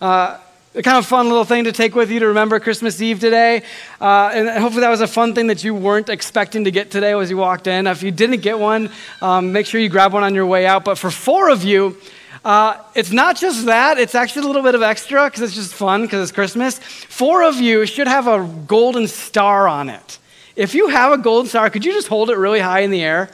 Uh, 0.00 0.38
kind 0.72 0.96
of 0.96 1.04
fun 1.04 1.28
little 1.28 1.44
thing 1.44 1.64
to 1.64 1.72
take 1.72 1.94
with 1.94 2.10
you 2.10 2.18
to 2.20 2.28
remember 2.28 2.58
Christmas 2.60 2.98
Eve 3.02 3.20
today. 3.20 3.62
Uh, 4.00 4.30
and 4.32 4.48
hopefully 4.48 4.80
that 4.80 4.88
was 4.88 5.02
a 5.02 5.06
fun 5.06 5.34
thing 5.34 5.48
that 5.48 5.62
you 5.62 5.74
weren't 5.74 6.08
expecting 6.08 6.64
to 6.64 6.70
get 6.70 6.90
today 6.90 7.12
as 7.12 7.28
you 7.28 7.36
walked 7.36 7.66
in. 7.66 7.86
If 7.86 8.02
you 8.02 8.10
didn't 8.10 8.40
get 8.40 8.58
one, 8.58 8.90
um, 9.20 9.52
make 9.52 9.66
sure 9.66 9.82
you 9.82 9.90
grab 9.90 10.14
one 10.14 10.22
on 10.22 10.34
your 10.34 10.46
way 10.46 10.66
out. 10.66 10.82
But 10.82 10.96
for 10.96 11.10
four 11.10 11.50
of 11.50 11.62
you, 11.62 11.98
uh, 12.42 12.78
it's 12.94 13.12
not 13.12 13.36
just 13.36 13.66
that, 13.66 13.98
it's 13.98 14.14
actually 14.14 14.44
a 14.44 14.46
little 14.46 14.62
bit 14.62 14.74
of 14.74 14.80
extra 14.80 15.26
because 15.26 15.42
it's 15.42 15.54
just 15.54 15.74
fun 15.74 16.04
because 16.04 16.22
it's 16.22 16.32
Christmas. 16.32 16.78
Four 16.78 17.42
of 17.42 17.56
you 17.56 17.84
should 17.84 18.08
have 18.08 18.26
a 18.26 18.50
golden 18.66 19.08
star 19.08 19.68
on 19.68 19.90
it. 19.90 20.20
If 20.56 20.74
you 20.74 20.88
have 20.88 21.12
a 21.12 21.18
golden 21.18 21.48
star, 21.48 21.68
could 21.70 21.84
you 21.84 21.92
just 21.92 22.08
hold 22.08 22.30
it 22.30 22.36
really 22.36 22.60
high 22.60 22.80
in 22.80 22.90
the 22.90 23.02
air? 23.02 23.30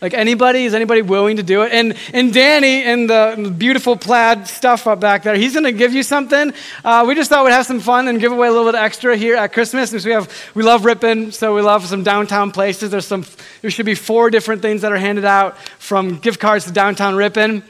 Like 0.00 0.12
anybody, 0.12 0.66
is 0.66 0.74
anybody 0.74 1.00
willing 1.00 1.38
to 1.38 1.42
do 1.42 1.62
it? 1.62 1.72
And, 1.72 1.96
and 2.12 2.32
Danny 2.32 2.84
in 2.84 3.06
the 3.06 3.54
beautiful 3.56 3.96
plaid 3.96 4.46
stuff 4.46 4.86
up 4.86 5.00
back 5.00 5.22
there, 5.22 5.34
he's 5.36 5.54
going 5.54 5.64
to 5.64 5.72
give 5.72 5.94
you 5.94 6.02
something. 6.02 6.52
Uh, 6.84 7.04
we 7.08 7.14
just 7.14 7.30
thought 7.30 7.44
we'd 7.44 7.52
have 7.52 7.64
some 7.64 7.80
fun 7.80 8.06
and 8.06 8.20
give 8.20 8.30
away 8.30 8.46
a 8.46 8.50
little 8.52 8.70
bit 8.70 8.78
extra 8.78 9.16
here 9.16 9.36
at 9.36 9.54
Christmas. 9.54 9.90
Because 9.90 10.04
we 10.04 10.12
have, 10.12 10.30
we 10.54 10.62
love 10.62 10.84
Ripon, 10.84 11.32
so 11.32 11.54
we 11.54 11.62
love 11.62 11.86
some 11.86 12.02
downtown 12.02 12.52
places. 12.52 12.90
There's 12.90 13.06
some, 13.06 13.24
there 13.62 13.70
should 13.70 13.86
be 13.86 13.94
four 13.94 14.28
different 14.28 14.60
things 14.60 14.82
that 14.82 14.92
are 14.92 14.98
handed 14.98 15.24
out 15.24 15.58
from 15.78 16.18
gift 16.18 16.40
cards 16.40 16.66
to 16.66 16.72
downtown 16.72 17.16
Ripon. 17.16 17.62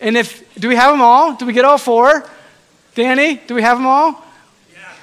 And 0.00 0.16
if, 0.16 0.42
do 0.54 0.68
we 0.68 0.76
have 0.76 0.92
them 0.92 1.02
all? 1.02 1.34
Do 1.34 1.44
we 1.44 1.52
get 1.52 1.66
all 1.66 1.78
four? 1.78 2.28
Danny, 2.94 3.36
do 3.36 3.54
we 3.54 3.60
have 3.60 3.76
them 3.76 3.86
all? 3.86 4.24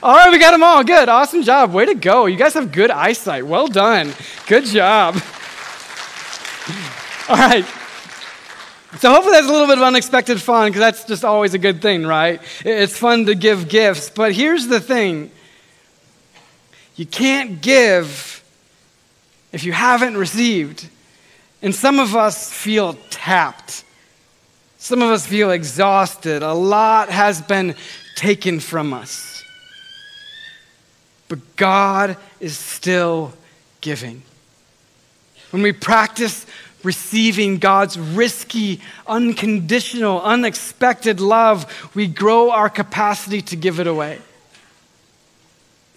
All 0.05 0.13
right, 0.13 0.29
we 0.31 0.37
got 0.37 0.51
them 0.51 0.61
all. 0.61 0.83
Good. 0.83 1.09
Awesome 1.09 1.41
job. 1.41 1.73
Way 1.73 1.87
to 1.87 1.95
go. 1.95 2.27
You 2.27 2.37
guys 2.37 2.53
have 2.53 2.71
good 2.71 2.91
eyesight. 2.91 3.43
Well 3.43 3.65
done. 3.65 4.13
Good 4.45 4.65
job. 4.65 5.15
All 7.27 7.35
right. 7.35 7.65
So 8.99 9.09
hopefully 9.09 9.33
that's 9.33 9.47
a 9.47 9.51
little 9.51 9.65
bit 9.65 9.79
of 9.79 9.83
unexpected 9.83 10.39
fun 10.39 10.67
because 10.69 10.79
that's 10.79 11.05
just 11.05 11.25
always 11.25 11.55
a 11.55 11.57
good 11.57 11.81
thing, 11.81 12.05
right? 12.05 12.39
It's 12.63 12.95
fun 12.95 13.25
to 13.25 13.33
give 13.33 13.67
gifts. 13.67 14.11
But 14.11 14.33
here's 14.33 14.67
the 14.67 14.79
thing 14.79 15.31
you 16.95 17.07
can't 17.07 17.59
give 17.59 18.43
if 19.51 19.63
you 19.63 19.71
haven't 19.71 20.17
received. 20.17 20.87
And 21.63 21.73
some 21.73 21.97
of 21.97 22.15
us 22.15 22.53
feel 22.53 22.93
tapped. 23.09 23.83
Some 24.77 25.01
of 25.01 25.09
us 25.09 25.25
feel 25.25 25.49
exhausted. 25.49 26.43
A 26.43 26.53
lot 26.53 27.09
has 27.09 27.41
been 27.41 27.73
taken 28.15 28.59
from 28.59 28.93
us. 28.93 29.34
But 31.27 31.55
God 31.55 32.17
is 32.39 32.57
still 32.57 33.33
giving. 33.81 34.21
When 35.51 35.61
we 35.61 35.71
practice 35.71 36.45
receiving 36.83 37.57
God's 37.57 37.97
risky, 37.97 38.79
unconditional, 39.07 40.21
unexpected 40.21 41.19
love, 41.19 41.89
we 41.95 42.07
grow 42.07 42.51
our 42.51 42.69
capacity 42.69 43.41
to 43.41 43.55
give 43.55 43.79
it 43.79 43.87
away. 43.87 44.19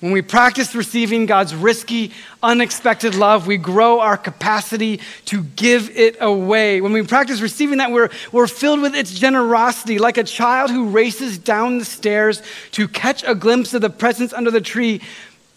When 0.00 0.12
we 0.12 0.22
practice 0.22 0.74
receiving 0.74 1.26
God's 1.26 1.54
risky, 1.54 2.12
unexpected 2.42 3.14
love, 3.14 3.46
we 3.46 3.56
grow 3.56 4.00
our 4.00 4.16
capacity 4.16 5.00
to 5.26 5.42
give 5.42 5.90
it 5.96 6.16
away. 6.20 6.80
When 6.80 6.92
we 6.92 7.02
practice 7.02 7.40
receiving 7.40 7.78
that, 7.78 7.90
we're, 7.90 8.11
we're 8.30 8.46
filled 8.46 8.80
with 8.80 8.94
its 8.94 9.12
generosity, 9.12 9.98
like 9.98 10.16
a 10.16 10.24
child 10.24 10.70
who 10.70 10.90
races 10.90 11.37
down 11.37 11.78
the 11.78 11.84
stairs 11.84 12.42
to 12.72 12.87
catch 12.87 13.24
a 13.24 13.34
glimpse 13.34 13.74
of 13.74 13.82
the 13.82 13.90
presents 13.90 14.32
under 14.32 14.50
the 14.50 14.61
tree. 14.61 15.00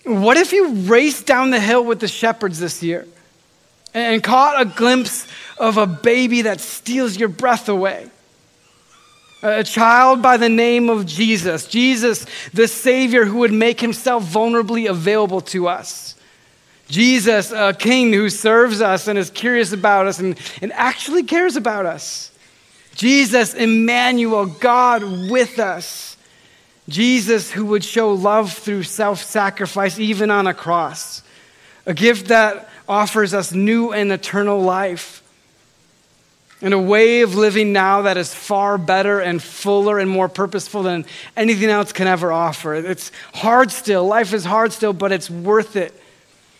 What 0.05 0.37
if 0.37 0.51
you 0.51 0.73
raced 0.73 1.27
down 1.27 1.51
the 1.51 1.59
hill 1.59 1.85
with 1.85 1.99
the 1.99 2.07
shepherds 2.07 2.59
this 2.59 2.81
year? 2.81 3.05
and 3.93 4.23
caught 4.23 4.61
a 4.61 4.65
glimpse 4.65 5.27
of 5.57 5.77
a 5.77 5.85
baby 5.85 6.43
that 6.43 6.61
steals 6.61 7.17
your 7.17 7.29
breath 7.29 7.69
away. 7.69 8.09
A 9.43 9.63
child 9.63 10.21
by 10.21 10.37
the 10.37 10.49
name 10.49 10.89
of 10.89 11.05
Jesus. 11.07 11.67
Jesus, 11.67 12.25
the 12.53 12.67
Savior 12.67 13.25
who 13.25 13.39
would 13.39 13.51
make 13.51 13.81
himself 13.81 14.23
vulnerably 14.23 14.87
available 14.87 15.41
to 15.41 15.67
us. 15.67 16.15
Jesus, 16.87 17.51
a 17.51 17.73
king 17.73 18.13
who 18.13 18.29
serves 18.29 18.81
us 18.81 19.07
and 19.07 19.17
is 19.17 19.29
curious 19.29 19.71
about 19.71 20.05
us 20.05 20.19
and, 20.19 20.37
and 20.61 20.71
actually 20.73 21.23
cares 21.23 21.55
about 21.55 21.85
us. 21.85 22.31
Jesus, 22.93 23.53
Emmanuel, 23.53 24.45
God 24.45 25.01
with 25.31 25.57
us. 25.57 26.17
Jesus, 26.89 27.49
who 27.49 27.65
would 27.67 27.83
show 27.83 28.13
love 28.13 28.53
through 28.53 28.83
self 28.83 29.23
sacrifice, 29.23 29.97
even 29.97 30.29
on 30.29 30.45
a 30.45 30.53
cross. 30.53 31.23
A 31.85 31.93
gift 31.93 32.27
that 32.27 32.69
offers 32.87 33.33
us 33.33 33.53
new 33.53 33.91
and 33.91 34.11
eternal 34.11 34.61
life 34.61 35.20
and 36.61 36.73
a 36.73 36.79
way 36.79 37.21
of 37.21 37.35
living 37.35 37.73
now 37.73 38.03
that 38.03 38.17
is 38.17 38.33
far 38.33 38.77
better 38.77 39.19
and 39.19 39.41
fuller 39.41 39.99
and 39.99 40.09
more 40.09 40.29
purposeful 40.29 40.83
than 40.83 41.05
anything 41.35 41.69
else 41.69 41.91
can 41.91 42.07
ever 42.07 42.31
offer. 42.31 42.75
It's 42.75 43.11
hard 43.33 43.71
still. 43.71 44.05
Life 44.05 44.33
is 44.33 44.45
hard 44.45 44.71
still, 44.71 44.93
but 44.93 45.11
it's 45.11 45.29
worth 45.29 45.75
it. 45.75 45.93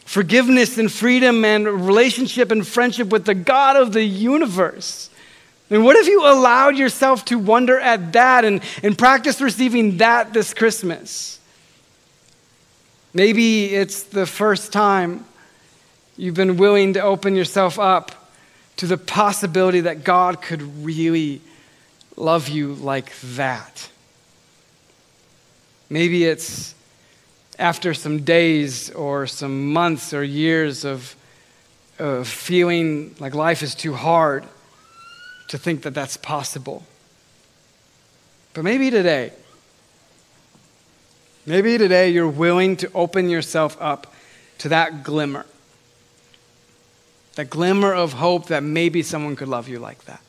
Forgiveness 0.06 0.78
and 0.78 0.92
freedom 0.92 1.46
and 1.46 1.68
relationship 1.68 2.52
and 2.52 2.68
friendship 2.68 3.10
with 3.10 3.26
the 3.26 3.36
God 3.36 3.78
of 3.78 3.94
the 3.94 4.04
universe. 4.04 5.10
And 5.70 5.86
what 5.86 5.96
if 5.96 6.08
you 6.08 6.22
allowed 6.26 6.78
yourself 6.78 7.24
to 7.26 7.40
wonder 7.40 7.80
at 7.80 8.14
that 8.14 8.44
and, 8.44 8.62
and 8.84 8.98
practice 8.98 9.40
receiving 9.40 9.98
that 9.98 10.34
this 10.34 10.54
Christmas? 10.54 11.40
Maybe 13.14 13.74
it's 13.74 14.04
the 14.04 14.26
first 14.26 14.74
time 14.74 15.26
You've 16.22 16.36
been 16.36 16.58
willing 16.58 16.94
to 16.94 17.02
open 17.02 17.36
yourself 17.36 17.80
up 17.80 18.21
to 18.82 18.88
the 18.88 18.98
possibility 18.98 19.82
that 19.82 20.04
God 20.04 20.42
could 20.42 20.84
really 20.84 21.40
love 22.16 22.50
you 22.50 22.74
like 22.74 23.14
that. 23.36 23.88
Maybe 25.88 26.26
it's 26.26 26.74
after 27.60 27.94
some 27.94 28.24
days 28.24 28.90
or 28.90 29.28
some 29.28 29.72
months 29.72 30.16
or 30.16 30.24
years 30.24 30.84
of, 30.84 31.16
of 32.00 32.28
feeling 32.28 33.14
like 33.20 33.36
life 33.36 33.62
is 33.62 33.76
too 33.76 33.94
hard 33.94 34.46
to 35.50 35.60
think 35.60 35.84
that 35.84 35.94
that's 35.94 36.18
possible. 36.18 36.84
But 38.56 38.64
maybe 38.64 38.90
today, 38.90 39.32
maybe 41.46 41.78
today 41.78 42.10
you're 42.10 42.28
willing 42.28 42.78
to 42.78 42.90
open 42.96 43.30
yourself 43.30 43.78
up 43.80 44.12
to 44.58 44.70
that 44.70 45.04
glimmer 45.04 45.46
that 47.36 47.50
glimmer 47.50 47.94
of 47.94 48.14
hope 48.14 48.48
that 48.48 48.64
maybe 48.64 49.04
someone 49.04 49.36
could 49.36 49.48
love 49.48 49.68
you 49.68 49.80
like 49.80 50.04
that. 50.06 50.22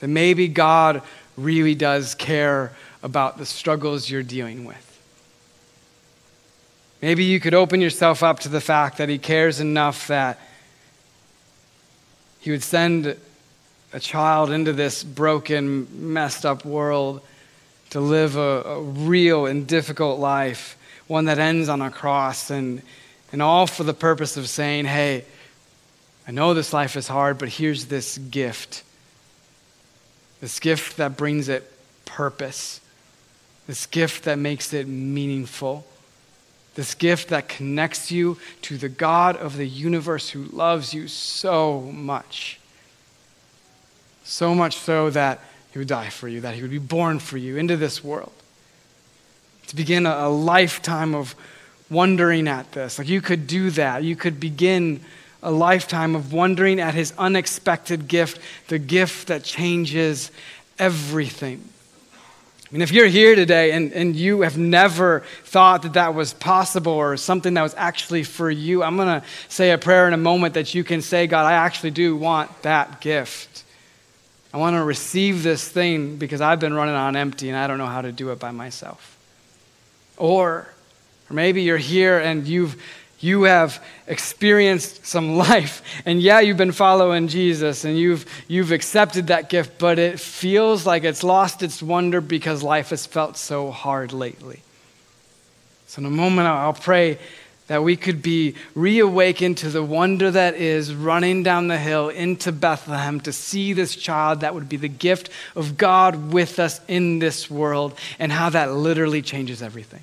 That 0.00 0.08
maybe 0.08 0.48
God 0.48 1.02
really 1.36 1.74
does 1.74 2.14
care 2.14 2.72
about 3.02 3.38
the 3.38 3.46
struggles 3.46 4.10
you're 4.10 4.22
dealing 4.22 4.64
with. 4.64 4.82
Maybe 7.02 7.24
you 7.24 7.40
could 7.40 7.54
open 7.54 7.80
yourself 7.80 8.22
up 8.22 8.40
to 8.40 8.48
the 8.48 8.60
fact 8.60 8.98
that 8.98 9.08
He 9.08 9.18
cares 9.18 9.60
enough 9.60 10.06
that 10.06 10.38
He 12.40 12.50
would 12.50 12.62
send 12.62 13.16
a 13.92 14.00
child 14.00 14.50
into 14.50 14.72
this 14.72 15.04
broken, 15.04 16.12
messed 16.12 16.44
up 16.44 16.64
world 16.64 17.20
to 17.90 18.00
live 18.00 18.36
a, 18.36 18.62
a 18.62 18.82
real 18.82 19.46
and 19.46 19.66
difficult 19.66 20.18
life, 20.18 20.76
one 21.06 21.26
that 21.26 21.38
ends 21.38 21.68
on 21.68 21.80
a 21.80 21.90
cross 21.90 22.50
and 22.50 22.82
and 23.32 23.42
all 23.42 23.66
for 23.66 23.84
the 23.84 23.94
purpose 23.94 24.36
of 24.36 24.48
saying, 24.48 24.84
hey, 24.84 25.24
I 26.28 26.32
know 26.32 26.54
this 26.54 26.72
life 26.72 26.96
is 26.96 27.08
hard, 27.08 27.38
but 27.38 27.48
here's 27.48 27.86
this 27.86 28.18
gift. 28.18 28.82
This 30.40 30.58
gift 30.58 30.96
that 30.96 31.16
brings 31.16 31.48
it 31.48 31.70
purpose, 32.04 32.80
this 33.66 33.86
gift 33.86 34.24
that 34.24 34.38
makes 34.38 34.72
it 34.72 34.86
meaningful, 34.86 35.86
this 36.74 36.94
gift 36.94 37.28
that 37.28 37.48
connects 37.48 38.10
you 38.10 38.38
to 38.62 38.76
the 38.76 38.88
God 38.88 39.36
of 39.36 39.56
the 39.56 39.66
universe 39.66 40.30
who 40.30 40.44
loves 40.44 40.92
you 40.92 41.08
so 41.08 41.80
much. 41.80 42.60
So 44.24 44.54
much 44.54 44.76
so 44.76 45.10
that 45.10 45.40
he 45.72 45.78
would 45.78 45.88
die 45.88 46.10
for 46.10 46.28
you, 46.28 46.40
that 46.42 46.54
he 46.54 46.62
would 46.62 46.70
be 46.70 46.78
born 46.78 47.18
for 47.18 47.38
you 47.38 47.56
into 47.56 47.76
this 47.76 48.02
world. 48.04 48.32
To 49.68 49.76
begin 49.76 50.06
a, 50.06 50.10
a 50.10 50.28
lifetime 50.28 51.14
of 51.14 51.34
wondering 51.90 52.48
at 52.48 52.72
this. 52.72 52.98
Like 52.98 53.08
you 53.08 53.20
could 53.20 53.46
do 53.46 53.70
that. 53.70 54.02
You 54.02 54.16
could 54.16 54.40
begin 54.40 55.00
a 55.42 55.50
lifetime 55.50 56.14
of 56.14 56.32
wondering 56.32 56.80
at 56.80 56.94
his 56.94 57.12
unexpected 57.18 58.08
gift, 58.08 58.40
the 58.68 58.78
gift 58.78 59.28
that 59.28 59.44
changes 59.44 60.30
everything. 60.78 61.62
I 62.68 62.74
mean, 62.74 62.82
if 62.82 62.90
you're 62.90 63.06
here 63.06 63.36
today 63.36 63.70
and, 63.70 63.92
and 63.92 64.16
you 64.16 64.40
have 64.40 64.58
never 64.58 65.20
thought 65.44 65.82
that 65.82 65.92
that 65.92 66.14
was 66.14 66.34
possible 66.34 66.94
or 66.94 67.16
something 67.16 67.54
that 67.54 67.62
was 67.62 67.76
actually 67.76 68.24
for 68.24 68.50
you, 68.50 68.82
I'm 68.82 68.96
going 68.96 69.20
to 69.20 69.26
say 69.48 69.70
a 69.70 69.78
prayer 69.78 70.08
in 70.08 70.14
a 70.14 70.18
moment 70.18 70.54
that 70.54 70.74
you 70.74 70.82
can 70.82 71.00
say, 71.00 71.28
God, 71.28 71.46
I 71.46 71.52
actually 71.52 71.92
do 71.92 72.16
want 72.16 72.62
that 72.62 73.00
gift. 73.00 73.62
I 74.52 74.58
want 74.58 74.74
to 74.74 74.82
receive 74.82 75.44
this 75.44 75.68
thing 75.68 76.16
because 76.16 76.40
I've 76.40 76.58
been 76.58 76.74
running 76.74 76.96
on 76.96 77.14
empty 77.14 77.48
and 77.50 77.56
I 77.56 77.68
don't 77.68 77.78
know 77.78 77.86
how 77.86 78.02
to 78.02 78.10
do 78.10 78.30
it 78.32 78.40
by 78.40 78.50
myself. 78.50 79.16
Or, 80.16 80.66
or 81.30 81.34
maybe 81.34 81.62
you're 81.62 81.76
here 81.76 82.18
and 82.18 82.46
you've 82.46 82.80
you 83.20 83.44
have 83.44 83.82
experienced 84.06 85.06
some 85.06 85.36
life 85.48 85.82
and 86.04 86.20
yeah 86.20 86.40
you've 86.40 86.56
been 86.56 86.72
following 86.72 87.28
jesus 87.28 87.84
and 87.84 87.98
you've 87.98 88.26
you've 88.48 88.72
accepted 88.72 89.28
that 89.28 89.48
gift 89.48 89.78
but 89.78 89.98
it 89.98 90.20
feels 90.20 90.86
like 90.86 91.04
it's 91.04 91.24
lost 91.24 91.62
its 91.62 91.82
wonder 91.82 92.20
because 92.20 92.62
life 92.62 92.90
has 92.90 93.06
felt 93.06 93.36
so 93.36 93.70
hard 93.70 94.12
lately. 94.12 94.60
So 95.86 96.00
in 96.00 96.06
a 96.06 96.10
moment 96.10 96.46
i'll 96.48 96.72
pray 96.72 97.18
that 97.68 97.82
we 97.82 97.96
could 97.96 98.22
be 98.22 98.54
reawakened 98.76 99.58
to 99.58 99.70
the 99.70 99.82
wonder 99.82 100.30
that 100.30 100.54
is 100.54 100.94
running 100.94 101.42
down 101.42 101.68
the 101.68 101.78
hill 101.78 102.08
into 102.10 102.52
bethlehem 102.52 103.20
to 103.20 103.32
see 103.32 103.72
this 103.72 103.96
child 103.96 104.40
that 104.40 104.54
would 104.54 104.68
be 104.68 104.76
the 104.76 104.88
gift 104.88 105.30
of 105.54 105.76
god 105.76 106.32
with 106.32 106.58
us 106.58 106.80
in 106.86 107.18
this 107.18 107.50
world 107.50 107.96
and 108.18 108.30
how 108.30 108.50
that 108.50 108.72
literally 108.72 109.22
changes 109.22 109.62
everything 109.62 110.02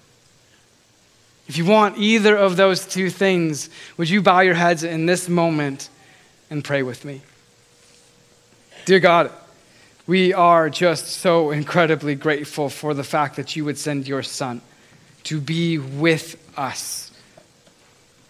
if 1.48 1.58
you 1.58 1.66
want 1.66 1.98
either 1.98 2.36
of 2.36 2.56
those 2.56 2.86
two 2.86 3.10
things, 3.10 3.70
would 3.98 4.10
you 4.10 4.22
bow 4.22 4.40
your 4.40 4.54
heads 4.54 4.84
in 4.84 5.06
this 5.06 5.28
moment 5.28 5.90
and 6.50 6.64
pray 6.64 6.84
with 6.84 7.04
me? 7.04 7.22
Dear 8.86 9.00
God, 9.00 9.32
we 10.08 10.34
are 10.34 10.70
just 10.70 11.08
so 11.08 11.52
incredibly 11.52 12.16
grateful 12.16 12.70
for 12.70 12.94
the 12.94 13.04
fact 13.04 13.36
that 13.38 13.56
you 13.56 13.66
would 13.66 13.78
send 13.78 14.08
your 14.08 14.24
son 14.24 14.62
to 15.24 15.40
be 15.40 15.78
with 15.78 16.36
us. 16.58 17.12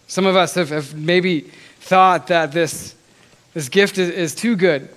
Some 0.08 0.26
of 0.26 0.36
us 0.36 0.54
have, 0.56 0.70
have 0.70 0.94
maybe 0.94 1.42
thought 1.80 2.28
that 2.28 2.52
this, 2.52 2.96
this 3.54 3.70
gift 3.70 3.98
is, 3.98 4.10
is 4.10 4.36
too 4.36 4.56
good, 4.56 4.88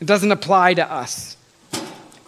it 0.00 0.06
doesn't 0.06 0.30
apply 0.30 0.74
to 0.74 0.90
us. 0.90 1.36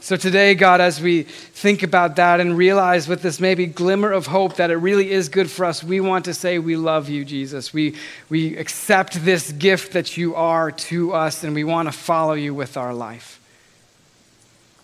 So 0.06 0.14
today, 0.14 0.54
God, 0.54 0.80
as 0.80 1.00
we 1.00 1.24
think 1.24 1.82
about 1.82 2.14
that 2.14 2.38
and 2.38 2.56
realize 2.56 3.08
with 3.08 3.22
this 3.22 3.40
maybe 3.40 3.66
glimmer 3.66 4.12
of 4.12 4.28
hope 4.28 4.54
that 4.54 4.70
it 4.70 4.76
really 4.76 5.10
is 5.10 5.28
good 5.28 5.50
for 5.50 5.64
us, 5.64 5.82
we 5.82 5.98
want 5.98 6.26
to 6.26 6.32
say 6.32 6.60
we 6.60 6.76
love 6.76 7.08
you, 7.08 7.24
Jesus. 7.24 7.72
We, 7.72 7.96
we 8.28 8.56
accept 8.56 9.24
this 9.24 9.50
gift 9.50 9.94
that 9.94 10.16
you 10.16 10.36
are 10.36 10.70
to 10.70 11.12
us, 11.12 11.42
and 11.42 11.56
we 11.56 11.64
want 11.64 11.88
to 11.88 11.92
follow 11.92 12.34
you 12.34 12.54
with 12.54 12.76
our 12.76 12.94
life. 12.94 13.40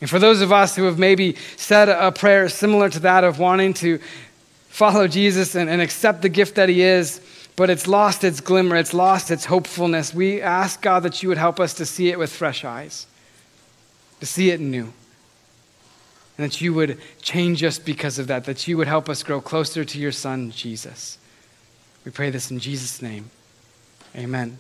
And 0.01 0.11
for 0.11 0.19
those 0.19 0.41
of 0.41 0.51
us 0.51 0.75
who 0.75 0.83
have 0.87 0.99
maybe 0.99 1.37
said 1.57 1.89
a 1.89 2.11
prayer 2.11 2.49
similar 2.49 2.89
to 2.89 2.99
that 2.99 3.23
of 3.23 3.39
wanting 3.39 3.75
to 3.75 4.01
follow 4.71 5.07
Jesus 5.07 5.55
and, 5.55 5.71
and 5.71 5.81
accept 5.81 6.23
the 6.23 6.31
gift 6.31 6.57
that 6.57 6.69
he 6.69 6.83
is, 6.83 7.21
but 7.55 7.71
it's 7.71 7.87
lost 7.87 8.25
its 8.25 8.41
glimmer, 8.41 8.75
it's 8.75 8.93
lost 8.93 9.31
its 9.31 9.45
hopefulness, 9.45 10.13
we 10.13 10.43
ask 10.43 10.83
God 10.83 11.05
that 11.05 11.23
you 11.23 11.29
would 11.29 11.39
help 11.39 11.61
us 11.61 11.75
to 11.75 11.87
see 11.87 12.09
it 12.09 12.19
with 12.19 12.33
fresh 12.33 12.65
eyes, 12.65 13.07
to 14.19 14.27
see 14.27 14.51
it 14.51 14.59
new 14.59 14.93
and 16.37 16.45
that 16.45 16.61
you 16.61 16.73
would 16.73 16.99
change 17.21 17.63
us 17.63 17.79
because 17.79 18.19
of 18.19 18.27
that, 18.27 18.45
that 18.45 18.67
you 18.67 18.77
would 18.77 18.89
help 18.89 19.09
us 19.09 19.23
grow 19.23 19.41
closer 19.41 19.85
to 19.85 19.99
your 19.99 20.13
Son, 20.13 20.51
Jesus. 20.51 21.19
We 22.05 22.11
pray 22.11 22.31
this 22.31 22.51
in 22.51 22.59
Jesus' 22.59 23.03
name. 23.03 23.31
Amen. 24.17 24.59